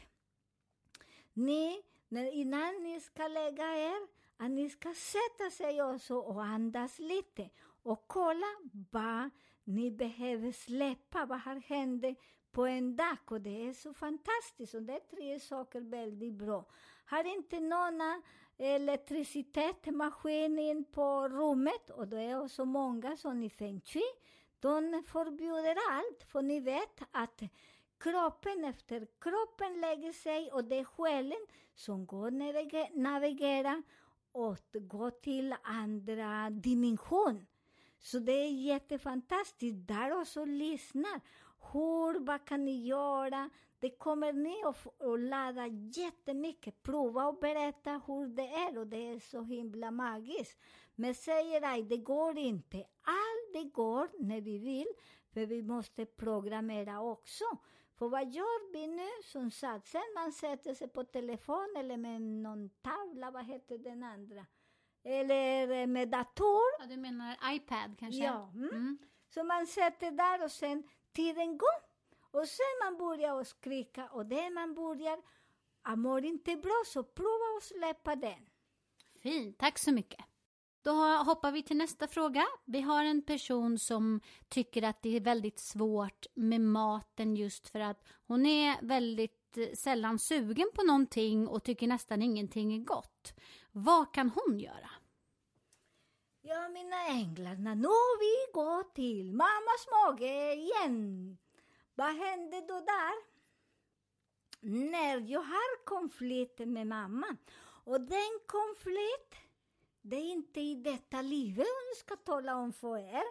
ni, 1.34 1.84
när, 2.08 2.32
innan 2.32 2.84
ni 2.84 3.00
ska 3.00 3.28
lägga 3.28 3.78
er, 3.78 4.08
att 4.38 4.52
ni 4.52 4.70
ska 4.70 4.94
sätta 4.94 5.50
sig 5.52 5.84
också 5.84 6.16
och 6.16 6.44
andas 6.44 7.00
lite 7.00 7.50
och 7.84 8.08
kolla 8.08 8.48
vad 8.92 9.30
ni 9.64 9.92
behöver 9.92 10.52
släppa, 10.52 11.26
vad 11.26 11.40
har 11.40 11.56
hänt 11.56 12.06
på 12.54 12.66
en 12.66 12.96
dag 12.96 13.18
och 13.26 13.42
det 13.42 13.68
är 13.68 13.74
så 13.74 13.94
fantastiskt 13.94 14.74
och 14.74 14.82
det 14.82 14.94
är 14.94 15.16
tre 15.16 15.40
saker 15.40 15.82
väldigt 15.82 16.34
bra. 16.34 16.66
Har 17.06 17.24
inte 17.36 17.60
någon 17.60 18.22
elektricitet, 18.58 19.86
maskin 19.86 20.60
in 20.60 20.84
på 20.84 21.28
rummet 21.28 21.90
och 21.90 22.08
det 22.08 22.22
är 22.22 22.42
också 22.42 22.66
många 22.66 23.18
som 23.18 23.44
i 23.44 23.50
Feng 23.50 23.82
Shui, 23.86 24.04
de 24.60 25.04
förbjuder 25.08 25.78
allt 25.92 26.24
för 26.32 26.42
ni 26.42 26.60
vet 26.60 27.02
att 27.12 27.42
kroppen 28.00 28.64
efter 28.64 29.08
kroppen 29.20 29.82
lägger 29.82 30.14
sig 30.14 30.52
och 30.52 30.64
det 30.64 30.76
är 30.76 30.86
själen 30.86 31.46
som 31.76 32.06
går 32.06 32.32
navigera 33.00 33.84
och 34.32 34.58
går 34.74 35.10
till 35.10 35.56
andra 35.64 36.50
dimension. 36.50 37.46
Så 38.00 38.20
det 38.20 38.32
är 38.32 38.52
jättefantastiskt. 38.52 39.88
Där 39.88 40.22
också 40.22 40.46
lyssnar. 40.46 41.22
Hur, 41.72 42.20
vad 42.20 42.46
kan 42.46 42.66
ni 42.66 42.86
göra? 42.86 43.50
Det 43.80 43.90
kommer 43.90 44.34
ni 44.34 44.64
att, 44.64 45.20
lära 45.20 45.68
jättemycket. 45.68 46.84
Prova 46.84 47.28
och 47.28 47.40
berätta 47.40 48.02
hur 48.08 48.28
det 48.28 48.48
är 48.48 48.78
och 48.78 48.88
det 48.88 49.08
är 49.08 49.20
så 49.20 49.44
himla 49.44 49.92
magiskt. 49.92 50.60
Men 50.96 51.16
säger 51.16 51.62
jag, 51.62 51.86
det 51.86 51.98
går 51.98 52.38
inte. 52.38 52.78
Allt 53.02 53.54
det 53.54 53.64
går 53.64 54.10
när 54.20 54.42
vi 54.42 54.58
vill, 54.58 54.88
för 55.34 55.46
vi 55.46 55.64
måste 55.64 56.06
programmera 56.06 57.02
också. 57.02 57.46
För 57.96 58.10
vad 58.10 58.34
gör 58.34 58.74
vi 58.74 58.88
nu? 58.88 59.10
Som 59.24 59.52
sagt, 59.52 59.88
sen 59.88 60.02
man 60.16 60.32
sätter 60.32 60.74
sig 60.74 60.88
på 60.88 61.04
telefon 61.04 61.74
eller 61.78 61.98
med 61.98 62.22
någon 62.22 62.70
tavla, 62.70 63.32
vad 63.32 63.46
heter 63.46 63.78
den 63.78 64.04
andra? 64.04 64.46
Eller 65.04 65.88
med 65.88 66.10
dator. 66.10 66.80
Ja, 66.80 66.86
du 66.86 66.98
menar 66.98 67.38
iPad 67.56 68.00
kanske? 68.00 68.24
Ja. 68.24 68.52
Mm. 68.56 68.70
Mm. 68.70 68.98
Så 69.30 69.44
man 69.44 69.68
sätter 69.68 70.12
där 70.12 70.44
och 70.44 70.52
sen 70.52 70.84
tiden 71.14 71.58
går. 71.58 71.94
Och 72.32 72.48
sen 72.48 72.74
man 72.84 72.98
börjar 72.98 73.42
att 73.42 73.48
skrika 73.48 74.08
och 74.08 74.26
det 74.26 74.50
man 74.50 74.74
börjar, 74.74 75.22
jag 75.86 75.98
mår 75.98 76.26
inte 76.26 76.56
bra, 76.56 76.84
så 76.86 77.04
prova 77.04 77.58
att 77.58 77.64
släppa 77.64 78.16
den. 78.16 78.50
Fint, 79.22 79.58
tack 79.58 79.80
så 79.80 79.92
mycket. 79.92 80.26
Då 80.84 80.92
hoppar 81.26 81.52
vi 81.52 81.64
till 81.64 81.78
nästa 81.78 82.08
fråga. 82.08 82.46
Vi 82.66 82.82
har 82.82 83.04
en 83.04 83.22
person 83.22 83.80
som 83.80 84.22
tycker 84.50 84.84
att 84.84 85.02
det 85.02 85.16
är 85.16 85.20
väldigt 85.22 85.60
svårt 85.60 86.26
med 86.34 86.62
maten 86.62 87.36
just 87.36 87.70
för 87.70 87.80
att 87.80 88.04
hon 88.28 88.46
är 88.46 88.76
väldigt 88.82 89.58
eh, 89.58 89.68
sällan 89.74 90.20
sugen 90.20 90.68
på 90.76 90.84
någonting 90.84 91.48
och 91.48 91.64
tycker 91.64 91.88
nästan 91.88 92.22
ingenting 92.22 92.74
är 92.74 92.80
gott. 92.80 93.34
Vad 93.72 94.14
kan 94.14 94.30
hon 94.30 94.60
göra? 94.60 94.90
Ja, 96.46 96.70
mina 96.70 97.08
änglar, 97.08 97.56
när 97.56 97.76
vi 98.20 98.52
går 98.54 98.94
till 98.94 99.34
mammas 99.34 99.88
mage 99.92 100.54
igen. 100.54 101.38
Vad 101.96 102.16
hände 102.16 102.62
då 102.62 102.80
där? 102.80 103.14
När 104.60 105.32
jag 105.32 105.42
har 105.42 105.86
konflikt 105.86 106.60
med 106.60 106.88
mamma 106.88 107.38
och 107.86 108.02
den 108.02 108.40
konflikt, 108.46 109.36
det 110.02 110.16
är 110.16 110.32
inte 110.32 110.62
i 110.62 110.76
detta 110.76 111.22
livet 111.22 111.68
hon 111.68 111.96
ska 111.98 112.16
tala 112.16 112.56
om 112.56 112.74
för 112.74 112.98
er. 112.98 113.24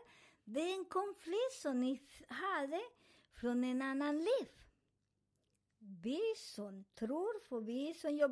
Det 0.45 0.61
är 0.61 0.75
en 0.75 0.85
konflikt 0.85 1.53
som 1.63 1.81
ni 1.81 2.01
hade 2.29 2.81
från 3.33 3.65
en 3.65 3.83
annan 3.83 4.19
liv. 4.19 4.49
Vi 5.79 6.21
som 6.37 6.85
tror, 6.95 7.41
för 7.49 7.61
vi 7.61 7.95
som 7.95 8.17
jobbar 8.17 8.32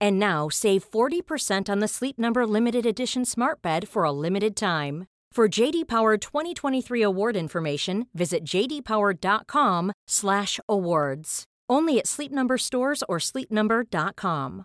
And 0.00 0.18
now 0.18 0.48
save 0.48 0.90
40% 0.90 1.68
on 1.68 1.78
the 1.80 1.88
Sleep 1.88 2.18
Number 2.18 2.46
limited 2.46 2.86
edition 2.86 3.24
smart 3.24 3.62
bed 3.62 3.88
for 3.88 4.04
a 4.04 4.12
limited 4.12 4.56
time. 4.56 5.06
For 5.32 5.48
JD 5.48 5.86
Power 5.86 6.18
2023 6.18 7.02
award 7.02 7.36
information, 7.36 8.06
visit 8.12 8.44
jdpower.com/awards. 8.44 11.44
Only 11.70 11.98
at 11.98 12.06
Sleep 12.06 12.32
Number 12.32 12.58
stores 12.58 13.04
or 13.08 13.18
sleepnumber.com. 13.20 14.64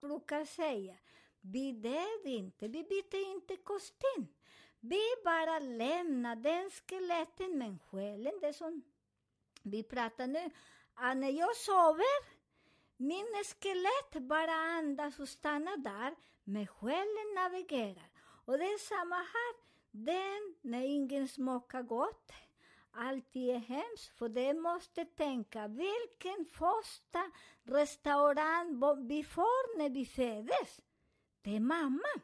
Brukar 0.00 0.44
säga, 0.44 0.94
död 1.42 2.24
inte, 2.24 2.68
byter 2.68 3.34
inte 3.34 3.56
kostym. 3.56 4.28
Vi 4.80 5.00
bara 5.24 5.58
lämnar 5.58 6.36
den 6.36 6.70
skeletten, 6.70 7.58
men 7.58 7.78
själen, 7.78 8.32
det 8.40 8.52
som 8.52 8.82
vi 9.62 9.82
pratar 9.82 10.26
nu, 10.26 10.50
när 11.14 11.30
jag 11.30 11.56
sover, 11.56 12.33
Min 12.96 13.26
skelett 13.44 14.22
bara 14.22 14.52
andas 14.52 15.18
och 15.18 15.28
stannar 15.28 15.76
där, 15.76 16.14
men 16.44 16.66
själen 16.66 17.34
navigerar. 17.34 18.10
Och 18.44 18.58
det 18.58 18.64
är 18.64 18.78
samma 18.78 19.16
här. 19.16 19.54
Den, 19.90 20.54
när 20.60 20.82
ingen 20.82 21.28
smakar 21.28 21.82
gott, 21.82 22.32
alltid 22.90 23.50
är 23.50 23.58
hemskt, 23.58 24.18
för 24.18 24.28
det 24.28 24.54
måste 24.54 25.04
tänka 25.04 25.68
vilken 25.68 26.44
första 26.44 27.30
restaurang 27.62 29.06
vi 29.08 29.24
får 29.24 29.78
när 29.78 29.90
vi 29.90 30.06
föds. 30.06 30.80
Det 31.42 31.56
är 31.56 31.60
mamma. 31.60 32.20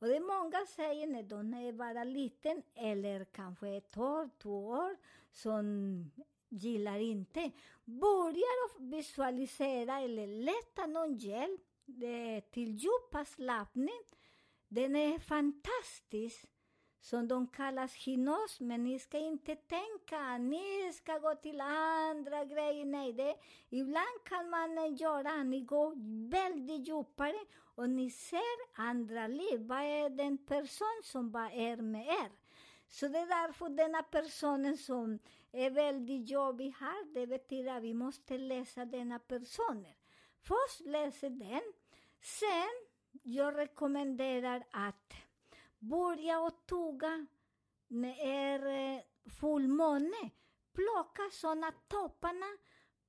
Och 0.00 0.06
det 0.06 0.16
är 0.16 0.20
många 0.20 0.66
säger 0.66 1.06
när 1.06 1.22
de 1.22 1.54
är 1.54 1.72
bara 1.72 2.04
liten 2.04 2.62
eller 2.74 3.24
kanske 3.24 3.68
ett 3.68 3.96
år, 3.96 4.30
två 4.38 4.68
år, 4.68 4.96
som 5.32 6.04
gillar 6.50 6.98
inte. 6.98 7.50
Börjar 7.84 8.80
visualisera 8.90 10.00
eller 10.00 10.26
leta 10.26 10.86
någon 10.86 11.18
hjälp 11.18 11.60
till 12.50 12.76
djupavslappning. 12.76 14.02
Den 14.68 14.96
är 14.96 15.18
fantastisk 15.18 16.46
som 17.00 17.28
de 17.28 17.46
kallas 17.46 17.94
hypnos, 17.94 18.60
men 18.60 18.84
ni 18.84 18.98
ska 18.98 19.18
inte 19.18 19.56
tänka, 19.56 20.38
ni 20.38 20.92
ska 20.92 21.18
gå 21.18 21.34
till 21.34 21.60
andra 21.60 22.44
grejer. 22.44 22.84
Nej, 22.84 23.12
det, 23.12 23.36
ibland 23.68 24.24
kan 24.24 24.50
man 24.50 24.96
göra, 24.96 25.42
ni 25.42 25.60
går 25.60 25.92
väldigt 26.30 26.88
djupare 26.88 27.38
och 27.74 27.90
ni 27.90 28.10
ser 28.10 28.80
andra 28.80 29.26
liv. 29.26 29.60
Vad 29.60 29.82
är 29.82 30.10
den 30.10 30.38
person 30.38 31.00
som 31.04 31.30
bara 31.30 31.50
är 31.50 31.76
med 31.76 32.06
er? 32.06 32.30
Så 32.88 33.08
det 33.08 33.18
är 33.18 33.26
därför 33.26 33.68
denna 33.68 34.02
personen 34.02 34.76
som 34.76 35.18
är 35.52 35.70
väldigt 35.70 36.30
jobbig 36.30 36.74
här, 36.78 37.14
det 37.14 37.26
betyder 37.26 37.76
att 37.76 37.82
vi 37.82 37.94
måste 37.94 38.38
läsa 38.38 38.84
denna 38.84 39.18
personer. 39.18 39.96
Först 40.38 40.80
läser 40.80 41.30
den, 41.30 41.72
sen 42.20 42.86
jag 43.22 43.56
rekommenderar 43.56 44.64
att 44.70 45.14
börja 45.78 46.40
och 46.40 46.66
tugga 46.66 47.26
när 47.88 48.58
det 48.58 48.70
eh, 48.70 48.96
är 48.96 49.02
fullmåne. 49.30 50.30
Plocka 50.72 51.22
sådana 51.32 51.72
topparna 51.88 52.46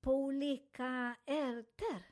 på 0.01 0.11
olika 0.11 1.15
ärtor. 1.25 2.03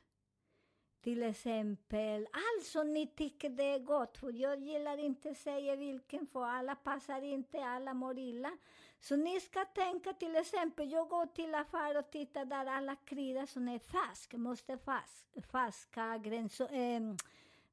Till 1.02 1.24
exempel, 1.24 2.28
allt 2.32 2.66
som 2.66 2.94
ni 2.94 3.08
tycker 3.08 3.50
det 3.50 3.64
är 3.64 3.80
gott. 3.80 4.18
För 4.18 4.34
jag 4.34 4.60
gillar 4.60 4.98
inte 4.98 5.30
att 5.30 5.38
säga 5.38 5.76
vilken, 5.76 6.28
för 6.28 6.44
alla 6.46 6.76
passar 6.76 7.22
inte, 7.22 7.66
alla 7.66 7.94
mår 7.94 8.18
illa. 8.18 8.58
Så 9.00 9.16
ni 9.16 9.40
ska 9.40 9.66
tänka 9.66 10.14
till 10.14 10.36
exempel, 10.36 10.92
jag 10.92 11.10
går 11.10 11.26
till 11.26 11.56
affär 11.56 11.98
och 11.98 12.12
tittar 12.12 12.46
där 12.46 12.66
alla 12.66 12.96
kryddor 12.96 13.46
som 13.46 13.68
är 13.68 13.80
färsk, 13.80 14.34
måste 14.34 14.78
färsk, 14.78 15.52
färska 15.52 16.18
gränser, 16.18 16.74
eh, 16.74 17.16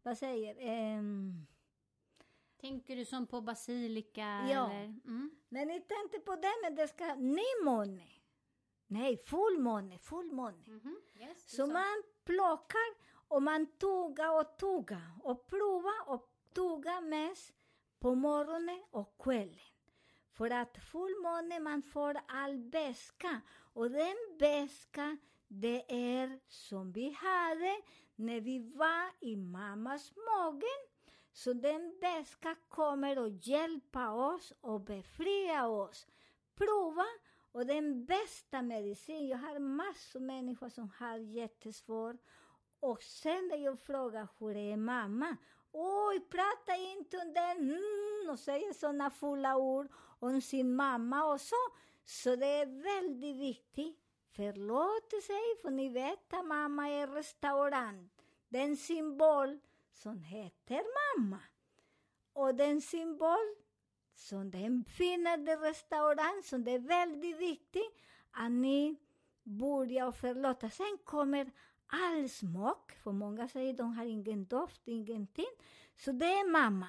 vad 0.02 0.18
säger, 0.18 0.56
eh, 0.58 1.02
Tänker 2.60 2.96
du 2.96 3.04
som 3.04 3.26
på 3.26 3.40
basilika? 3.40 4.20
Ja. 4.50 4.70
Eller? 4.70 4.84
Mm. 4.84 5.30
När 5.48 5.66
ni 5.66 5.80
tänkte 5.80 6.18
på 6.18 6.36
det, 6.36 6.52
men 6.62 6.74
det 6.74 6.88
ska 6.88 7.14
nymåne. 7.14 8.08
Nej, 8.86 9.16
fullmåne, 9.16 9.98
fullmåne. 9.98 10.64
Mm 10.66 10.80
-hmm. 10.80 11.22
yes, 11.22 11.56
så 11.56 11.66
man 11.66 12.02
plockar 12.24 12.94
och 13.28 13.42
man 13.42 13.66
tuggar 13.66 14.40
och 14.40 14.58
tuggar 14.58 15.12
och 15.22 15.46
provar 15.46 16.08
och 16.08 16.28
tuggar 16.54 17.00
mest 17.00 17.52
på 17.98 18.14
morgonen 18.14 18.84
och 18.90 19.18
kvällen. 19.18 19.75
För 20.36 20.50
att 20.50 20.78
fullmåne 20.78 21.60
man 21.60 21.82
får 21.82 22.16
all 22.28 22.58
beska 22.58 23.40
och 23.72 23.90
den 23.90 24.16
beska 24.38 25.16
det 25.48 25.84
är 26.18 26.40
som 26.48 26.92
vi 26.92 27.10
hade 27.10 27.76
när 28.16 28.40
vi 28.40 28.58
var 28.58 29.10
i 29.20 29.36
mammas 29.36 30.12
magen 30.16 30.82
så 31.32 31.52
den 31.52 31.98
beska 32.00 32.56
kommer 32.68 33.26
att 33.26 33.46
hjälpa 33.46 34.10
oss 34.10 34.52
och 34.60 34.80
befria 34.80 35.66
oss. 35.68 36.06
Prova 36.54 37.06
och 37.52 37.66
den 37.66 38.04
bästa 38.04 38.62
medicin, 38.62 39.28
jag 39.28 39.38
har 39.38 39.58
massor 39.58 40.18
av 40.18 40.22
människor 40.22 40.68
som 40.68 40.90
har 40.98 41.18
jättesvårt. 41.18 42.16
Och 42.80 43.02
sen 43.02 43.48
när 43.48 43.56
jag 43.56 43.80
frågar 43.80 44.28
hur 44.38 44.56
är 44.56 44.76
mamma? 44.76 45.36
Oj, 45.72 46.20
prata 46.20 46.76
inte 46.76 47.16
om 47.16 47.32
den, 47.32 47.58
mm, 47.58 48.30
och 48.30 48.38
säger 48.38 48.72
sådana 48.72 49.10
fulla 49.10 49.56
ord 49.56 49.88
om 50.18 50.40
sin 50.40 50.74
mamma 50.74 51.24
och 51.24 51.40
så. 51.40 51.56
Så 52.04 52.36
det 52.36 52.46
är 52.46 52.66
väldigt 52.66 53.36
viktigt. 53.36 53.98
Förlåt 54.36 55.10
sig, 55.10 55.62
för 55.62 55.70
ni 55.70 55.88
vet 55.88 56.32
att 56.32 56.46
mamma 56.46 56.88
är 56.88 57.06
restaurang. 57.06 58.10
Den 58.48 58.76
symbol 58.76 59.58
som 59.92 60.22
heter 60.22 60.82
mamma. 61.16 61.40
Och 62.32 62.54
den 62.54 62.80
symbol 62.80 63.56
som 64.14 64.50
den 64.50 64.84
finner 64.84 65.56
restaurang, 65.56 66.42
som 66.42 66.64
det 66.64 66.70
är 66.70 66.78
väldigt 66.78 67.38
viktigt 67.38 67.98
att 68.30 68.50
ni 68.50 68.96
börjar 69.42 70.12
förlåta. 70.12 70.70
Sen 70.70 70.98
kommer 71.04 71.50
all 71.86 72.28
smak, 72.28 72.92
för 72.92 73.12
många 73.12 73.48
säger 73.48 73.70
att 73.70 73.78
de 73.78 73.92
har 73.96 74.04
ingen 74.04 74.46
doft, 74.46 74.80
ingenting. 74.84 75.52
Så 75.96 76.12
det 76.12 76.26
är 76.26 76.50
mamma. 76.50 76.88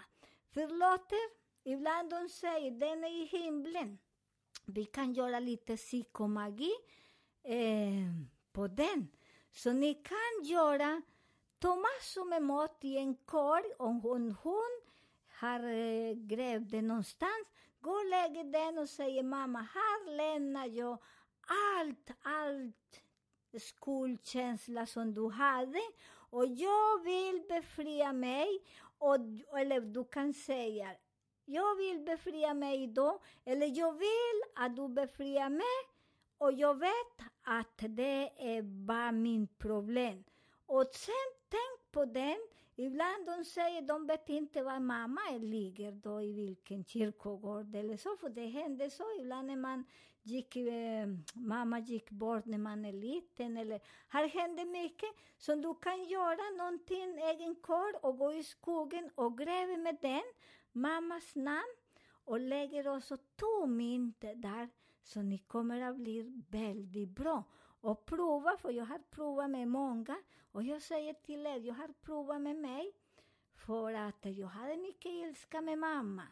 Förlåter, 0.53 1.46
ibland 1.71 2.09
de 2.09 2.29
säger 2.29 2.71
den 2.71 3.03
är 3.03 3.21
i 3.21 3.25
himlen. 3.25 3.97
Vi 4.65 4.85
kan 4.85 5.13
göra 5.13 5.39
lite 5.39 5.77
psykomagi 5.77 6.73
eh, 7.43 8.27
på 8.51 8.67
den. 8.67 9.07
Så 9.51 9.73
ni 9.73 9.93
kan 9.93 10.43
göra 10.43 11.01
Ta 11.59 11.75
massor 11.75 12.25
med 12.25 12.41
mat 12.41 12.77
i 12.81 12.97
en 12.97 13.15
korg 13.15 13.65
om 13.77 14.01
hon, 14.01 14.31
hon 14.31 14.81
har 15.39 15.59
eh, 15.59 16.13
grävt 16.13 16.71
den 16.71 16.87
någonstans. 16.87 17.47
Gå 17.79 17.91
och 17.91 18.05
lägg 18.05 18.51
den 18.51 18.77
och 18.77 18.89
säger 18.89 19.23
mamma, 19.23 19.59
här 19.59 20.15
lämnar 20.15 20.65
jag 20.65 20.97
allt, 21.77 22.11
allt 22.21 23.01
skuldkänsla 23.59 24.85
som 24.85 25.13
du 25.13 25.29
hade 25.29 25.81
och 26.29 26.45
jag 26.45 27.03
vill 27.03 27.43
befria 27.49 28.13
mig. 28.13 28.63
Och, 28.97 29.17
eller 29.57 29.81
du 29.81 30.03
kan 30.03 30.33
säga, 30.33 30.95
jag 31.49 31.75
vill 31.75 31.99
befria 31.99 32.53
mig 32.53 32.83
idag, 32.83 33.19
eller 33.45 33.67
jag 33.77 33.93
vill 33.93 34.41
att 34.55 34.75
du 34.75 34.87
befriar 34.87 35.49
mig 35.49 35.77
och 36.37 36.53
jag 36.53 36.79
vet 36.79 37.27
att 37.43 37.77
det 37.77 38.31
är 38.37 38.61
bara 38.61 39.11
min 39.11 39.47
problem. 39.47 40.23
Och 40.65 40.85
sen 40.93 41.33
tänk 41.49 41.91
på 41.91 42.05
den. 42.05 42.37
Ibland 42.75 43.25
de 43.25 43.45
säger 43.45 43.81
de 43.81 44.07
vet 44.07 44.29
inte 44.29 44.63
var 44.63 44.79
mamma 44.79 45.21
ligger 45.39 45.91
då 45.91 46.21
i 46.21 46.33
vilken 46.33 46.85
kyrkogård 46.85 47.75
eller 47.75 47.97
så, 47.97 48.17
för 48.17 48.29
det 48.29 48.47
händer 48.47 48.89
så 48.89 49.03
ibland 49.19 49.47
när 49.47 49.55
man 49.55 49.83
gick, 50.23 50.55
eh, 50.55 51.07
mamma 51.33 51.79
gick 51.79 52.09
bort 52.09 52.45
när 52.45 52.57
man 52.57 52.85
är 52.85 52.93
liten 52.93 53.57
eller 53.57 53.81
här 54.07 54.27
händer 54.27 54.65
mycket. 54.65 55.09
Så 55.37 55.55
du 55.55 55.75
kan 55.75 56.03
göra 56.03 56.57
någonting, 56.57 57.17
egen 57.17 57.55
korg 57.55 57.93
och 58.01 58.17
gå 58.17 58.33
i 58.33 58.43
skogen 58.43 59.09
och 59.15 59.37
gräva 59.37 59.77
med 59.77 59.97
den, 60.01 60.23
mammas 60.81 61.35
namn 61.35 61.75
och 62.25 62.39
lägger 62.39 62.87
också 62.87 63.17
två 63.17 63.65
mynt 63.65 64.21
där 64.35 64.69
så 65.03 65.21
ni 65.21 65.37
kommer 65.37 65.81
att 65.81 65.95
bli 65.95 66.43
väldigt 66.49 67.09
bra. 67.09 67.43
Och 67.81 68.05
prova, 68.05 68.57
för 68.57 68.71
jag 68.71 68.85
har 68.85 68.99
provat 69.09 69.49
med 69.49 69.67
många. 69.67 70.17
Och 70.51 70.63
jag 70.63 70.81
säger 70.81 71.13
till 71.13 71.45
er, 71.45 71.59
jag 71.59 71.73
har 71.73 71.93
provat 72.01 72.41
med 72.41 72.55
mig. 72.55 72.93
För 73.55 73.93
att 73.93 74.25
jag 74.25 74.47
hade 74.47 74.77
mycket 74.77 75.11
ilska 75.11 75.61
med 75.61 75.79
mamma. 75.79 76.23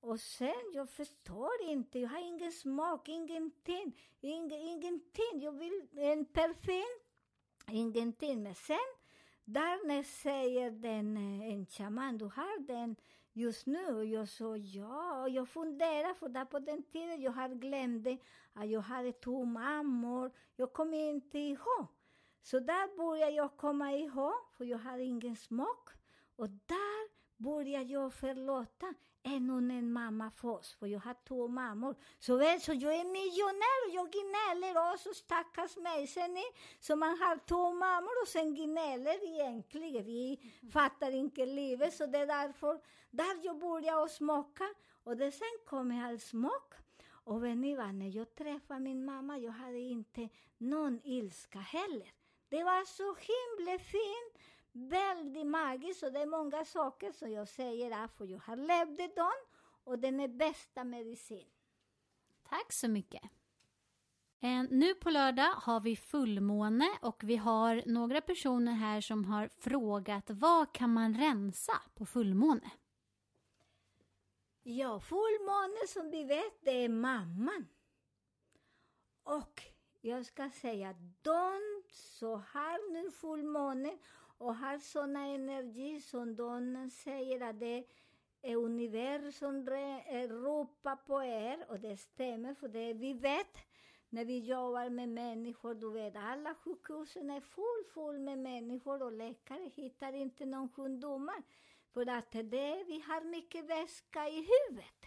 Och 0.00 0.20
sen, 0.20 0.72
jag 0.74 0.90
förstår 0.90 1.62
inte, 1.62 1.98
jag 1.98 2.08
har 2.08 2.28
ingen 2.28 2.52
smak, 2.52 3.08
ingenting, 3.08 3.98
ing, 4.20 4.52
ingenting. 4.52 5.40
Jag 5.40 5.52
vill 5.52 5.88
en 5.96 6.24
parfym, 6.24 7.00
ingenting. 7.70 8.42
Men 8.42 8.54
sen, 8.54 8.76
där 9.44 9.86
när 9.86 10.02
säger 10.02 10.70
den, 10.70 11.16
eh, 11.16 11.52
en 11.52 11.66
shaman, 11.66 12.18
du 12.18 12.24
har 12.24 12.66
den 12.66 12.96
just 13.34 13.66
nu. 13.66 13.94
Och 13.94 14.04
jag 14.04 14.28
sa 14.28 14.56
ja, 14.56 15.22
och 15.22 15.30
jag 15.30 15.48
funderade, 15.48 16.14
för 16.14 16.28
där 16.28 16.44
på 16.44 16.58
den 16.58 16.82
tiden 16.82 17.22
jag 17.22 17.32
har 17.32 17.48
glömde 17.48 18.18
att 18.52 18.68
jag 18.68 18.80
hade 18.80 19.12
två 19.12 19.44
mammor. 19.44 20.32
Jag 20.56 20.72
kommer 20.72 20.98
inte 20.98 21.38
ihåg. 21.38 21.86
Så 22.42 22.58
där 22.60 22.96
började 22.96 23.32
jag 23.32 23.56
komma 23.56 23.92
ihåg, 23.92 24.34
för 24.56 24.64
jag 24.64 24.78
hade 24.78 25.04
ingen 25.04 25.36
smak. 25.36 25.90
Och 26.36 26.48
där 26.48 27.08
började 27.36 27.92
jag 27.92 28.14
förlåta 28.14 28.94
ännu 29.24 29.78
en 29.78 29.92
mamma 29.92 30.30
först, 30.30 30.78
för 30.78 30.86
jag 30.86 31.00
har 31.00 31.16
två 31.28 31.48
mammor. 31.48 31.96
Så 32.18 32.36
väl, 32.36 32.60
så 32.60 32.72
jag 32.72 32.94
är 32.94 33.04
miljonär 33.04 33.78
och 33.86 33.94
jag 33.94 34.10
gnäller 34.12 34.92
också, 34.92 35.14
stackars 35.14 35.76
mig. 35.76 36.06
Sen 36.06 36.36
är, 36.36 36.80
så 36.80 36.96
man 36.96 37.18
har 37.18 37.36
två 37.36 37.72
mammor 37.72 38.22
och 38.22 38.28
sen 38.28 38.54
gnäller 38.54 39.34
egentligen. 39.34 40.04
Vi 40.04 40.52
fattar 40.72 41.10
inte 41.10 41.46
livet, 41.46 41.94
så 41.94 42.06
det 42.06 42.18
är 42.18 42.26
därför 42.26 42.80
där 43.10 43.44
jag 43.44 43.58
började 43.58 44.08
smaka. 44.08 44.64
Och 45.04 45.16
det 45.16 45.32
sen 45.32 45.58
kom 45.66 46.04
all 46.04 46.20
smak. 46.20 46.74
Och 47.24 47.44
vet 47.44 47.56
ni 47.56 47.76
vad, 47.76 47.94
när 47.94 48.16
jag 48.16 48.34
träffade 48.34 48.80
min 48.80 49.04
mamma, 49.04 49.38
jag 49.38 49.52
hade 49.52 49.78
inte 49.78 50.28
någon 50.58 51.00
ilska 51.04 51.58
heller. 51.58 52.12
Det 52.48 52.64
var 52.64 52.84
så 52.84 53.14
himla 53.14 53.78
fint, 53.78 54.33
väldigt 54.74 55.46
magiskt 55.46 56.02
och 56.02 56.12
det 56.12 56.20
är 56.20 56.26
många 56.26 56.64
saker 56.64 57.12
som 57.12 57.30
jag 57.30 57.48
säger 57.48 58.04
att 58.04 58.16
för 58.16 58.24
jag 58.26 58.38
har 58.38 58.56
levt 58.56 59.16
dem 59.16 59.32
och 59.84 59.98
den 59.98 60.20
är 60.20 60.28
bästa 60.28 60.84
medicin. 60.84 61.48
Tack 62.48 62.72
så 62.72 62.88
mycket. 62.88 63.22
Eh, 64.40 64.62
nu 64.70 64.94
på 64.94 65.10
lördag 65.10 65.54
har 65.54 65.80
vi 65.80 65.96
fullmåne 65.96 66.88
och 67.02 67.24
vi 67.24 67.36
har 67.36 67.82
några 67.86 68.20
personer 68.20 68.72
här 68.72 69.00
som 69.00 69.24
har 69.24 69.48
frågat 69.58 70.30
vad 70.30 70.72
kan 70.72 70.92
man 70.92 71.14
rensa 71.14 71.82
på 71.94 72.06
fullmåne? 72.06 72.70
Ja, 74.62 75.00
fullmåne 75.00 75.86
som 75.88 76.10
vi 76.10 76.24
vet, 76.24 76.54
det 76.60 76.84
är 76.84 76.88
mamman. 76.88 77.66
Och 79.22 79.62
jag 80.00 80.26
ska 80.26 80.50
säga, 80.50 80.94
de 81.22 81.82
som 81.88 82.30
har 82.30 82.92
nu 82.92 83.10
fullmåne 83.10 83.98
och 84.44 84.56
har 84.56 84.78
såna 84.78 85.26
energi 85.26 86.00
som 86.00 86.36
de 86.36 86.76
eh, 86.76 86.88
säger 86.88 87.40
att 87.40 87.60
det 87.60 87.84
är 88.42 88.56
universum 88.56 89.66
ropar 90.28 90.92
eh, 90.92 91.06
på 91.06 91.22
er 91.22 91.64
och 91.68 91.80
det 91.80 91.96
stämmer 91.96 92.54
för 92.54 92.68
det 92.68 92.92
vi 92.92 93.12
vet 93.12 93.56
när 94.08 94.24
vi 94.24 94.38
jobbar 94.38 94.90
med 94.90 95.08
människor, 95.08 95.74
du 95.74 95.90
vet 95.90 96.16
alla 96.16 96.54
sjukhusen 96.54 97.30
är 97.30 97.40
full, 97.40 97.84
full 97.94 98.18
med 98.18 98.38
människor 98.38 99.02
och 99.02 99.12
läkare 99.12 99.70
hittar 99.74 100.12
inte 100.12 100.46
någon 100.46 100.68
sjukdomar. 100.68 101.42
För 101.92 102.08
att 102.08 102.32
det, 102.32 102.84
vi 102.86 103.04
har 103.06 103.24
mycket 103.24 103.64
väska 103.64 104.28
i 104.28 104.36
huvudet. 104.36 105.04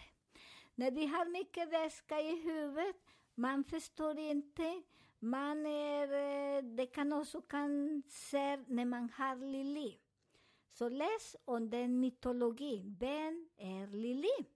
När 0.74 0.90
vi 0.90 1.06
har 1.06 1.24
mycket 1.24 1.72
väska 1.72 2.20
i 2.20 2.42
huvudet, 2.42 2.96
man 3.34 3.64
förstår 3.64 4.18
inte, 4.18 4.82
man 5.18 5.66
är, 5.66 6.62
det 6.62 6.86
kan 6.86 7.12
också 7.12 7.40
cancer 7.40 8.64
när 8.66 8.84
man 8.84 9.10
har 9.16 9.36
Lili. 9.36 9.98
Så 10.72 10.88
läs 10.88 11.36
om 11.44 11.70
den 11.70 12.00
mytologi. 12.00 12.82
Vem 12.98 13.48
är 13.56 13.86
Lili. 13.86 14.46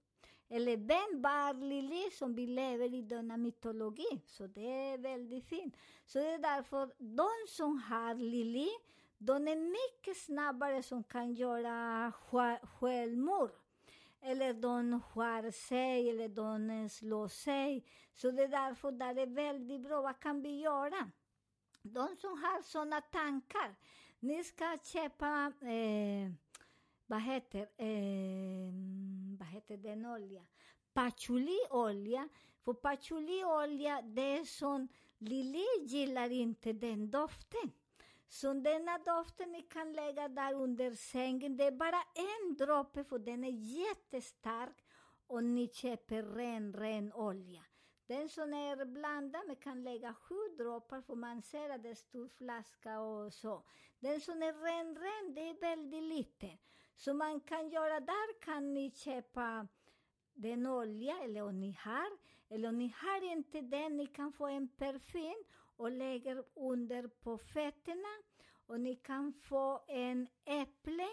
Eller 0.48 0.76
vem 0.76 1.22
var 1.22 1.54
Lili 1.54 2.10
som 2.10 2.34
vi 2.34 2.46
lever 2.46 2.94
i 2.94 3.02
denna 3.02 3.36
mytologi? 3.36 4.20
Så 4.26 4.46
det 4.46 4.66
är 4.66 4.98
väldigt 4.98 5.44
fint. 5.44 5.76
Så 6.06 6.18
det 6.18 6.28
är 6.28 6.38
därför 6.38 6.90
de 6.98 7.28
som 7.48 7.78
har 7.78 8.14
Lili, 8.14 8.68
de 9.18 9.48
är 9.48 9.56
mycket 9.56 10.16
snabbare 10.16 10.82
som 10.82 11.04
kan 11.04 11.34
göra 11.34 12.12
självmord. 12.62 13.50
Eller 14.20 14.54
de 14.54 15.00
skär 15.00 15.50
sig, 15.50 16.10
eller 16.10 16.28
de 16.28 16.88
slår 16.88 17.28
sig. 17.28 17.84
Så 18.14 18.30
det 18.30 18.42
är 18.42 18.48
därför 18.48 18.92
där 18.92 19.18
är 19.18 19.26
väldigt 19.26 19.80
bra. 19.80 20.02
Vad 20.02 20.20
kan 20.20 20.42
vi 20.42 20.60
göra? 20.60 21.10
De 21.82 22.16
som 22.16 22.42
har 22.42 22.62
sådana 22.62 23.00
tankar, 23.00 23.74
ni 24.20 24.44
ska 24.44 24.78
köpa 24.84 25.52
eh, 25.60 26.30
vad 27.06 27.22
heter, 27.22 27.60
eh, 27.60 28.72
vad 29.38 29.48
heter 29.48 29.76
den 29.76 30.06
olja? 30.06 30.42
Patchouli-olja. 30.92 32.28
För 32.64 32.74
patchouli-olja, 32.74 34.02
det 34.02 34.38
är 34.38 34.44
som 34.44 34.88
Lili 35.18 35.66
gillar 35.82 36.30
inte 36.30 36.72
den 36.72 37.10
doften. 37.10 37.72
Så 38.28 38.52
denna 38.52 38.98
doften 38.98 39.52
ni 39.52 39.62
kan 39.62 39.92
lägga 39.92 40.28
där 40.28 40.54
under 40.54 40.94
sängen. 40.94 41.56
Det 41.56 41.64
är 41.64 41.72
bara 41.72 42.02
en 42.14 42.56
droppe 42.56 43.04
för 43.04 43.18
den 43.18 43.44
är 43.44 43.50
jättestark 43.50 44.84
och 45.26 45.44
ni 45.44 45.68
köper 45.68 46.22
ren, 46.22 46.72
ren 46.72 47.12
olja. 47.12 47.62
Den 48.12 48.28
som 48.28 48.54
är 48.54 48.84
blandad, 48.84 49.42
man 49.46 49.56
kan 49.56 49.82
lägga 49.84 50.14
sju 50.14 50.34
droppar 50.58 51.00
för 51.00 51.14
man 51.14 51.42
ser 51.42 51.70
att 51.70 51.82
det 51.82 51.88
är 51.88 51.94
stor 51.94 52.28
flaska 52.28 53.00
och 53.00 53.32
så. 53.32 53.62
Den 54.00 54.20
som 54.20 54.42
är 54.42 54.52
ren, 54.52 54.96
ren, 54.96 55.34
det 55.34 55.40
är 55.40 55.60
väldigt 55.60 56.02
lite. 56.02 56.58
Så 56.96 57.14
man 57.14 57.40
kan 57.40 57.68
göra, 57.68 58.00
där 58.00 58.40
kan 58.40 58.74
ni 58.74 58.90
köpa 58.90 59.68
den 60.34 60.66
olja, 60.66 61.18
eller 61.22 61.42
om 61.42 61.60
ni 61.60 61.78
har, 61.80 62.18
eller 62.48 62.68
om 62.68 62.78
ni 62.78 62.94
har 62.96 63.32
inte 63.32 63.60
den, 63.60 63.96
ni 63.96 64.06
kan 64.06 64.32
få 64.32 64.46
en 64.46 64.68
parfym 64.68 65.44
och 65.76 65.90
lägga 65.90 66.44
under 66.54 67.08
på 67.08 67.38
fötterna. 67.38 68.14
Och 68.66 68.80
ni 68.80 68.96
kan 68.96 69.32
få 69.32 69.84
en 69.88 70.28
äpple 70.44 71.08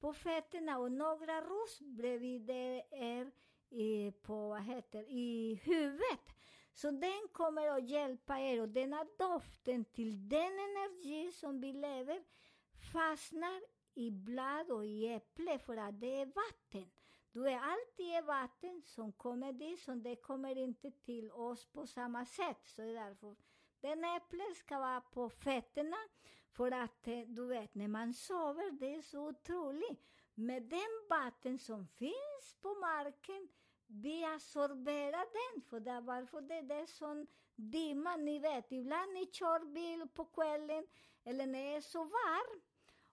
på 0.00 0.12
fötterna 0.12 0.78
och 0.78 0.92
några 0.92 1.40
ros 1.40 1.80
bredvid 1.80 2.50
er 2.50 2.73
i, 3.74 4.12
på, 4.22 4.48
vad 4.48 4.62
heter, 4.62 5.04
i 5.08 5.60
huvudet. 5.64 6.34
Så 6.72 6.90
den 6.90 7.28
kommer 7.32 7.68
att 7.68 7.88
hjälpa 7.88 8.38
er 8.38 8.60
och 8.60 8.68
denna 8.68 9.06
doften 9.18 9.84
till 9.84 10.28
den 10.28 10.52
energi 10.52 11.32
som 11.32 11.60
vi 11.60 11.72
lever 11.72 12.22
fastnar 12.92 13.60
i 13.94 14.10
blad 14.10 14.70
och 14.70 14.84
i 14.86 15.12
äpple 15.12 15.58
för 15.58 15.76
att 15.76 16.00
det 16.00 16.20
är 16.20 16.26
vatten. 16.26 16.90
Du 17.32 17.48
är 17.48 17.58
alltid 17.58 18.24
vatten 18.26 18.82
som 18.82 19.12
kommer 19.12 19.52
dit, 19.52 19.80
som 19.80 20.02
det 20.02 20.16
kommer 20.16 20.58
inte 20.58 20.90
till 20.90 21.32
oss 21.32 21.66
på 21.66 21.86
samma 21.86 22.26
sätt. 22.26 22.60
Så 22.64 22.82
därför, 22.82 23.36
den 23.80 24.04
äpplet 24.04 24.56
ska 24.56 24.78
vara 24.78 25.00
på 25.00 25.30
fötterna 25.30 25.96
för 26.52 26.70
att, 26.70 27.06
eh, 27.08 27.20
du 27.26 27.46
vet, 27.46 27.74
när 27.74 27.88
man 27.88 28.14
sover, 28.14 28.70
det 28.70 28.94
är 28.94 29.02
så 29.02 29.28
otroligt. 29.28 30.00
Med 30.34 30.62
den 30.62 31.06
vatten 31.08 31.58
som 31.58 31.86
finns 31.86 32.56
på 32.60 32.74
marken, 32.74 33.48
vi 33.94 34.24
absorberar 34.24 35.26
den, 35.32 35.62
för 35.62 35.80
det, 35.80 35.90
är 35.90 36.00
varför 36.00 36.40
det 36.40 36.54
är 36.54 36.62
det 36.62 36.86
sån 36.86 37.26
dimma, 37.54 38.16
ni 38.16 38.38
vet, 38.38 38.72
ibland 38.72 39.12
ni 39.12 39.26
kör 39.26 39.64
bil 39.64 40.08
på 40.14 40.24
kvällen, 40.24 40.86
eller 41.24 41.46
när 41.46 41.62
det 41.62 41.76
är 41.76 41.80
så 41.80 42.04
varmt, 42.04 42.64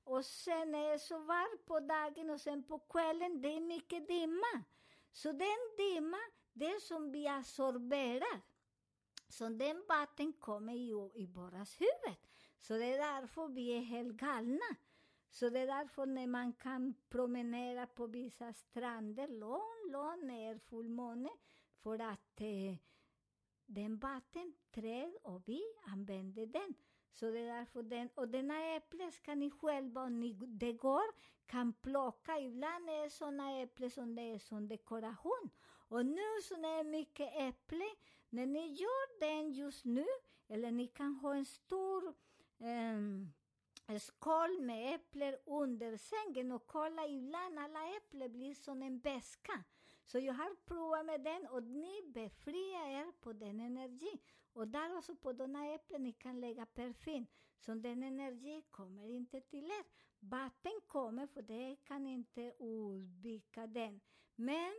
och 0.04 0.26
sen 0.26 0.76
är 0.76 0.91
det 0.91 1.00
så 1.00 1.20
varmt 1.20 1.65
på 1.65 1.80
dagen 1.80 2.30
och 2.30 2.41
sen 2.41 2.63
på 2.63 2.80
kvällen, 2.80 3.41
det 3.41 3.56
är 3.56 3.60
mycket 3.60 4.08
dimma. 4.08 4.63
Så 5.12 5.32
den 5.32 5.76
dimma, 5.78 6.20
det 6.54 6.82
som 6.82 7.12
vi 7.12 7.28
absorberar, 7.28 8.41
så 9.30 9.50
den 9.50 9.84
vatten 9.88 10.34
kommer 10.34 10.74
ju 10.74 11.12
i 11.13 11.26
våras 11.26 11.82
huvud. 11.82 12.17
Så 12.60 12.74
det 12.74 12.86
är 12.86 12.98
därför 12.98 13.48
vi 13.48 13.78
är 13.78 13.82
helt 13.82 14.17
galna. 14.17 14.76
Så 15.32 15.50
det 15.50 15.60
är 15.60 15.67
därför 15.67 16.06
när 16.06 16.28
man 16.28 16.54
kan 16.54 16.94
promenera 17.10 17.88
på 17.88 18.08
vissa 18.08 18.54
stränder 18.54 19.28
långt, 19.28 19.91
långt 19.91 20.24
ner 20.24 20.58
fullmåne, 20.58 21.30
för 21.84 22.00
att 22.00 22.41
eh, 22.41 22.78
den 23.65 23.98
vatten, 23.98 24.54
träd 24.72 25.17
och 25.24 25.41
vi 25.46 25.62
använder 25.88 26.46
den. 26.46 26.74
Så 27.12 27.32
det 27.32 27.39
är 27.39 27.58
därför 27.58 27.84
den, 27.84 28.10
och 28.15 28.28
denna 28.28 28.76
äpple 28.76 29.12
ska 29.12 29.36
ni 29.36 29.52
själva, 29.52 30.04
om 30.04 30.20
ni, 30.20 30.34
det 30.34 30.74
går, 30.74 31.04
kan 31.46 31.74
plocka. 31.74 32.39
Ibland 32.39 32.89
är 32.89 33.04
det 33.04 33.10
sådana 33.10 33.62
äpplen 33.62 33.91
som 33.91 34.15
det 34.15 34.22
är 34.22 34.39
som 34.39 34.67
dekoration. 34.67 35.50
Och 35.88 36.06
nu 36.06 36.41
så 36.44 36.56
är 36.56 36.84
det 36.84 36.89
mycket 36.89 37.34
äpple, 37.36 37.86
när 38.30 38.46
ni 38.46 38.67
gör 38.67 39.20
den 39.20 39.52
just 39.52 39.86
nu, 39.86 40.06
eller 40.48 40.72
ni 40.72 40.88
kan 40.88 41.15
ha 41.15 41.36
en 41.36 41.46
stor 41.46 42.13
ehm, 42.60 43.34
en 43.91 43.99
skål 43.99 44.62
med 44.62 44.95
äpplen 44.95 45.36
under 45.45 45.97
sängen 45.97 46.51
och 46.51 46.67
kolla 46.67 47.08
ibland 47.08 47.60
alla 47.60 47.97
äpplen 47.97 48.32
blir 48.32 48.54
som 48.54 48.82
en 48.82 48.99
beska. 48.99 49.63
Så 50.06 50.19
jag 50.19 50.34
har 50.34 50.56
provat 50.65 51.06
med 51.06 51.21
den 51.21 51.47
och 51.47 51.63
ni 51.63 52.01
befriar 52.13 52.88
er 52.88 53.12
på 53.12 53.34
den 53.34 53.60
energin. 53.60 54.19
Och 54.54 54.67
där 54.67 54.97
också 54.97 55.15
på 55.15 55.34
de 55.34 55.56
äpplen 55.56 56.04
ni 56.04 56.13
kan 56.13 56.41
lägga 56.41 56.65
parfym. 56.65 57.27
Så 57.60 57.73
den 57.73 58.04
energi 58.04 58.63
kommer 58.71 59.10
inte 59.10 59.41
till 59.41 59.65
er. 59.65 59.86
Vatten 60.19 60.82
kommer 60.88 61.27
för 61.27 61.41
det 61.41 61.75
kan 61.84 62.08
inte 62.08 62.54
undvika 62.60 63.67
den. 63.67 64.01
Men 64.36 64.73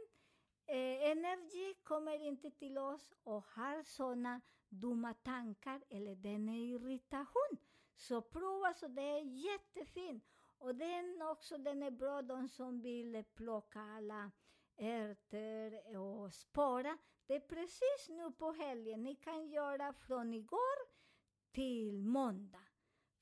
eh, 0.67 1.11
energi 1.11 1.75
kommer 1.83 2.27
inte 2.27 2.51
till 2.51 2.79
oss 2.79 3.15
och 3.23 3.45
har 3.45 3.83
såna 3.83 4.41
dumma 4.69 5.15
tankar 5.15 5.83
eller 5.89 6.15
den 6.15 6.49
är 6.49 6.75
irritation. 6.75 7.59
Så 7.95 8.23
prova, 8.23 8.75
så 8.75 8.89
det 8.89 9.03
är 9.03 9.23
jättefint. 9.23 10.25
Och 10.59 10.75
den 10.75 11.23
också, 11.23 11.59
den 11.59 11.83
är 11.83 11.91
bra 11.91 12.23
de 12.23 12.49
som 12.49 12.81
vill 12.81 13.25
plocka 13.35 13.81
alla 13.81 14.31
ärtor 14.77 15.97
och 15.97 16.33
spara. 16.35 16.99
Det 17.27 17.35
är 17.35 17.41
precis 17.41 18.09
nu 18.09 18.33
på 18.33 18.53
helgen. 18.53 19.03
Ni 19.03 19.15
kan 19.15 19.49
göra 19.49 19.93
från 19.93 20.35
igår 20.35 20.89
till 21.53 22.03
måndag. 22.03 22.67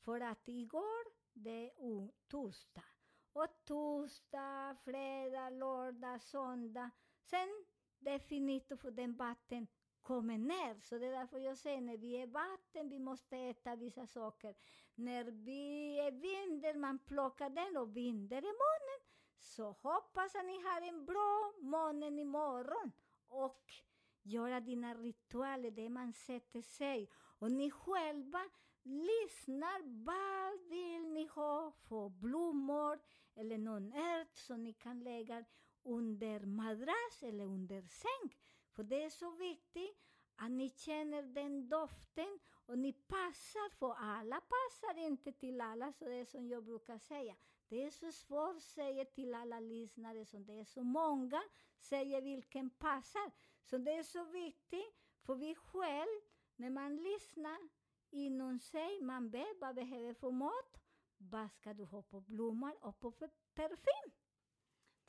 För 0.01 0.21
att 0.21 0.49
igår, 0.49 1.13
det 1.33 1.71
är 1.71 2.11
torsdag. 2.29 2.85
Och 3.33 3.65
torsdag, 3.65 4.77
fredag, 4.85 5.51
lördag, 5.51 6.23
söndag. 6.23 6.91
Sen 7.23 7.65
definitivt 7.99 8.81
för 8.81 8.91
den 8.91 9.17
vatten 9.17 9.67
kommer 10.03 10.39
ner. 10.39 10.81
Så 10.81 10.99
det 10.99 11.07
är 11.07 11.13
därför 11.13 11.39
jag 11.39 11.59
säger 11.59 11.81
när 11.81 11.97
vi 11.97 12.23
är 12.23 12.27
vatten, 12.27 12.89
vi 12.89 12.99
måste 12.99 13.37
äta 13.37 13.77
vissa 13.77 14.07
saker. 14.07 14.55
När 14.95 15.25
vi 15.25 15.99
är 15.99 16.11
vinter, 16.11 16.75
man 16.75 16.99
plockar 16.99 17.51
den 17.51 17.77
och 17.77 17.97
vinter 17.97 18.37
är 18.37 18.43
månen. 18.43 19.07
Så 19.39 19.65
hoppas 19.65 20.35
att 20.35 20.45
ni 20.45 20.63
har 20.63 20.81
en 20.81 21.07
bra 21.07 21.53
månen 21.61 22.19
imorgon 22.19 22.93
och 23.29 23.73
göra 24.23 24.61
dina 24.61 24.95
ritualer 24.95 25.71
där 25.71 25.89
man 25.89 26.13
sätter 26.13 26.63
sig. 26.63 27.09
Och 27.39 27.53
ni 27.53 27.71
själva 27.71 28.41
lyssnar 28.83 30.05
vad 30.05 30.69
vill 30.69 31.13
ni 31.13 31.27
ha 31.27 31.73
för 31.89 32.09
blommor 32.09 33.01
eller 33.35 33.59
någon 33.59 33.93
ört 33.93 34.37
som 34.37 34.63
ni 34.63 34.73
kan 34.73 35.01
lägga 35.01 35.45
under 35.83 36.41
madrass 36.41 37.23
eller 37.23 37.45
under 37.45 37.83
säng. 37.83 38.37
För 38.81 38.85
det 38.85 39.05
är 39.05 39.11
så 39.11 39.31
viktigt 39.31 39.99
att 40.37 40.51
ni 40.51 40.69
känner 40.69 41.23
den 41.23 41.69
doften 41.69 42.39
och 42.67 42.79
ni 42.79 42.93
passar, 42.93 43.71
för 43.79 43.95
alla 43.95 44.41
passar 44.41 44.99
inte 44.99 45.33
till 45.33 45.61
alla, 45.61 45.93
så 45.93 46.05
det 46.05 46.15
är 46.15 46.25
som 46.25 46.49
jag 46.49 46.65
brukar 46.65 46.99
säga. 46.99 47.37
Det 47.69 47.85
är 47.85 47.91
så 47.91 48.13
svårt 48.13 48.57
att 48.57 48.63
säga 48.63 49.05
till 49.05 49.35
alla 49.35 49.61
lyssnare, 49.61 50.25
som 50.25 50.45
det 50.47 50.53
är 50.53 50.65
så 50.65 50.83
många, 50.83 51.43
säger 51.79 52.23
vilken 52.23 52.71
passar. 52.71 53.31
Så 53.63 53.79
det 53.79 53.93
är 53.93 54.03
så 54.03 54.25
viktigt, 54.25 54.95
för 55.23 55.35
vi 55.35 55.55
själv, 55.55 56.21
när 56.57 56.71
man 56.71 56.97
lyssnar 56.97 57.59
inom 58.11 58.59
sig, 58.59 59.01
man 59.03 59.31
vet 59.31 59.61
vad 59.61 59.75
behöver 59.75 60.15
för 60.15 60.31
mat, 60.31 60.81
vad 61.19 61.51
ska 61.53 61.75
du 61.75 61.85
ha 61.85 62.03
på 62.03 62.21
blommor 62.21 62.77
och 62.81 63.01
på 63.01 63.13
parfym. 63.55 64.20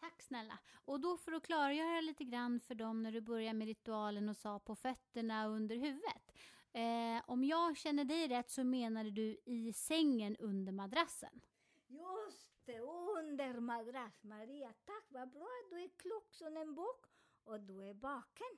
Tack 0.02 0.22
snälla. 0.22 0.60
Och 0.86 1.00
då 1.00 1.18
för 1.18 1.32
att 1.32 1.44
klargöra 1.44 2.02
lite 2.02 2.24
grann 2.24 2.60
för 2.60 2.76
dem 2.76 3.04
när 3.04 3.12
du 3.12 3.22
börjar 3.22 3.54
med 3.54 3.68
ritualen 3.68 4.30
och 4.30 4.38
sa 4.38 4.60
på 4.60 4.76
fötterna 4.76 5.46
och 5.46 5.52
under 5.52 5.76
huvudet. 5.76 6.32
Eh, 6.74 7.24
om 7.26 7.44
jag 7.44 7.78
känner 7.78 8.06
dig 8.06 8.28
rätt 8.28 8.50
så 8.50 8.64
menade 8.64 9.12
du 9.12 9.38
i 9.46 9.74
sängen 9.74 10.36
under 10.40 10.72
madrassen. 10.72 11.42
Just 11.88 12.66
det, 12.66 12.80
under 12.80 13.60
madrass. 13.60 14.24
Maria, 14.24 14.74
tack 14.86 15.06
vad 15.10 15.32
bra 15.32 15.48
att 15.64 15.70
du 15.70 15.84
är 15.84 15.90
klok 15.98 16.34
som 16.34 16.58
en 16.58 16.76
bok 16.76 17.06
och 17.44 17.60
du 17.60 17.90
är 17.90 17.94
vaken. 17.94 18.58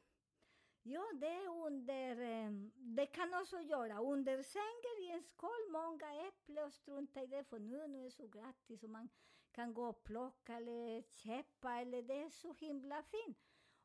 Ja, 0.84 1.04
det 1.14 1.28
är 1.28 1.66
under, 1.66 2.22
eh, 2.22 2.52
det 2.76 3.06
kan 3.06 3.34
också 3.34 3.60
göra 3.62 4.00
under 4.00 4.44
sängen 4.44 4.98
i 5.02 5.10
en 5.10 5.24
skål, 5.24 5.72
många 5.72 6.28
äpplen 6.28 6.66
och 6.66 6.74
strunta 6.74 7.24
i 7.24 7.28
det 7.28 7.44
för 7.44 7.60
nu, 7.60 7.88
nu 7.88 8.00
är 8.00 8.04
det 8.04 8.12
så 8.12 8.28
gratis 8.28 8.84
och 8.84 8.90
man 8.90 9.10
kan 9.54 9.74
gå 9.74 9.90
och 9.90 10.04
plocka 10.04 10.56
eller 10.56 11.02
köpa 11.02 11.76
eller 11.76 12.02
det 12.02 12.22
är 12.22 12.30
så 12.30 12.54
himla 12.54 13.04
fint. 13.04 13.38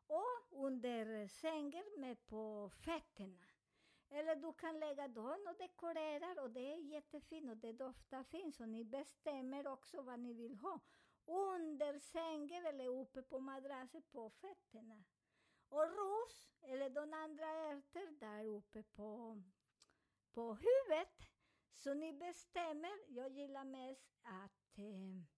Och 0.07 0.65
under 0.65 1.29
sängen 1.29 1.85
med 1.97 2.27
på 2.27 2.71
fötterna. 2.71 3.45
Eller 4.11 4.37
du 4.37 4.53
kan 4.53 4.81
lägga 4.81 5.09
dem 5.09 5.47
och 5.49 5.57
dekorera 5.59 6.43
och 6.43 6.51
det 6.51 6.73
är 6.73 6.77
jättefint 6.77 7.51
och 7.51 7.57
det 7.57 7.73
doftar 7.73 8.25
fint 8.25 8.57
så 8.57 8.67
ni 8.67 8.85
bestämmer 8.85 9.67
också 9.67 10.03
vad 10.03 10.21
ni 10.21 10.33
vill 10.33 10.57
ha. 10.57 10.81
Under 11.25 11.99
sängen 11.99 12.67
eller 12.67 12.89
uppe 12.89 13.23
på 13.23 13.41
madrassen 13.41 14.03
på 14.03 14.31
fötterna. 14.31 15.05
Och 15.69 15.91
ros, 15.91 16.55
eller 16.61 16.91
de 16.91 17.13
andra 17.13 17.47
ärtor 17.47 18.19
där 18.21 18.45
uppe 18.45 18.83
på, 18.83 19.43
på 20.33 20.55
huvudet. 20.55 21.29
Så 21.75 21.95
ni 21.95 22.13
bestämmer. 22.13 22.99
Jag 23.09 23.31
gillar 23.31 23.65
mest 23.65 24.19
att 24.23 24.79
eh, 24.79 25.38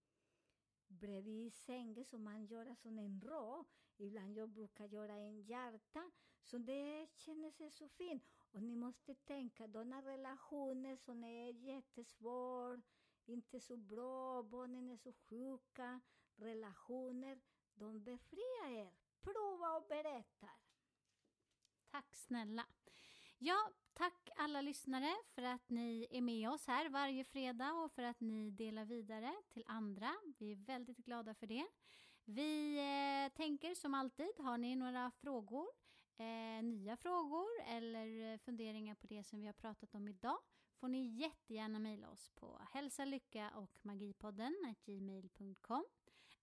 bredvid 0.90 1.55
sängen 1.55 2.05
så 2.05 2.18
man 2.18 2.46
gör 2.46 2.74
som 2.74 2.98
en 2.98 3.20
rå. 3.20 3.64
Ibland 3.96 4.37
jag 4.37 4.48
brukar 4.48 4.87
göra 4.87 5.12
en 5.12 5.42
hjärta. 5.42 6.11
Så 6.42 6.59
det 6.59 7.09
känner 7.16 7.50
sig 7.50 7.70
så 7.70 7.88
fint. 7.88 8.24
Och 8.53 8.62
ni 8.62 8.76
måste 8.76 9.14
tänka, 9.14 9.66
sådana 9.66 10.03
relationer 10.03 10.96
som 10.96 11.24
är 11.24 11.53
jättesvåra, 11.53 12.83
inte 13.24 13.61
så 13.61 13.76
bra, 13.76 14.42
barnen 14.42 14.90
är 14.90 14.96
så 14.96 15.12
sjuka, 15.12 16.00
relationer, 16.37 17.40
de 17.74 18.05
befriar 18.05 18.70
er. 18.70 18.92
Prova 19.20 19.76
och 19.76 19.87
berätta. 19.88 20.50
Tack 21.90 22.14
snälla. 22.14 22.66
Ja, 23.42 23.70
tack 23.92 24.29
alla 24.37 24.61
lyssnare 24.61 25.16
för 25.35 25.42
att 25.42 25.70
ni 25.70 26.07
är 26.11 26.20
med 26.20 26.50
oss 26.50 26.66
här 26.66 26.88
varje 26.88 27.24
fredag 27.24 27.72
och 27.72 27.92
för 27.92 28.03
att 28.03 28.20
ni 28.20 28.50
delar 28.50 28.85
vidare 28.85 29.35
till 29.48 29.64
andra. 29.66 30.16
Vi 30.38 30.53
är 30.53 30.57
väldigt 30.57 30.96
glada 30.96 31.35
för 31.35 31.46
det. 31.46 31.66
Vi 32.24 32.79
eh, 32.79 33.37
tänker 33.37 33.74
som 33.74 33.94
alltid, 33.94 34.31
har 34.38 34.59
ni 34.59 34.76
några 34.76 35.11
frågor, 35.11 35.66
eh, 36.16 36.62
nya 36.62 36.96
frågor 36.96 37.46
eller 37.66 38.38
funderingar 38.38 38.94
på 38.94 39.07
det 39.07 39.24
som 39.24 39.40
vi 39.40 39.46
har 39.46 39.53
pratat 39.53 39.94
om 39.94 40.09
idag 40.09 40.38
får 40.81 40.88
ni 40.88 41.07
jättegärna 41.07 41.79
mejla 41.79 42.11
oss 42.11 42.31
på 42.35 42.61
hälsa, 42.72 43.05
lycka 43.05 43.50
och 43.50 43.79
magipodden 43.83 44.74
gmail.com 44.85 45.85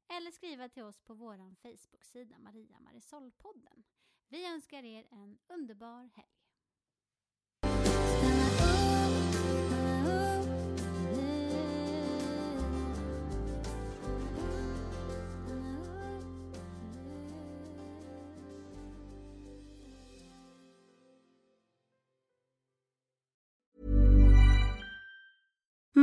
eller 0.07 0.31
skriva 0.31 0.69
till 0.69 0.83
oss 0.83 0.99
på 0.99 1.13
vår 1.13 1.55
Facebook-sida 1.55 2.37
Maria 2.39 2.79
Marisolpodden. 2.79 3.83
Vi 4.27 4.45
önskar 4.45 4.83
er 4.83 5.07
en 5.11 5.39
underbar 5.47 6.09
helg. 6.15 6.36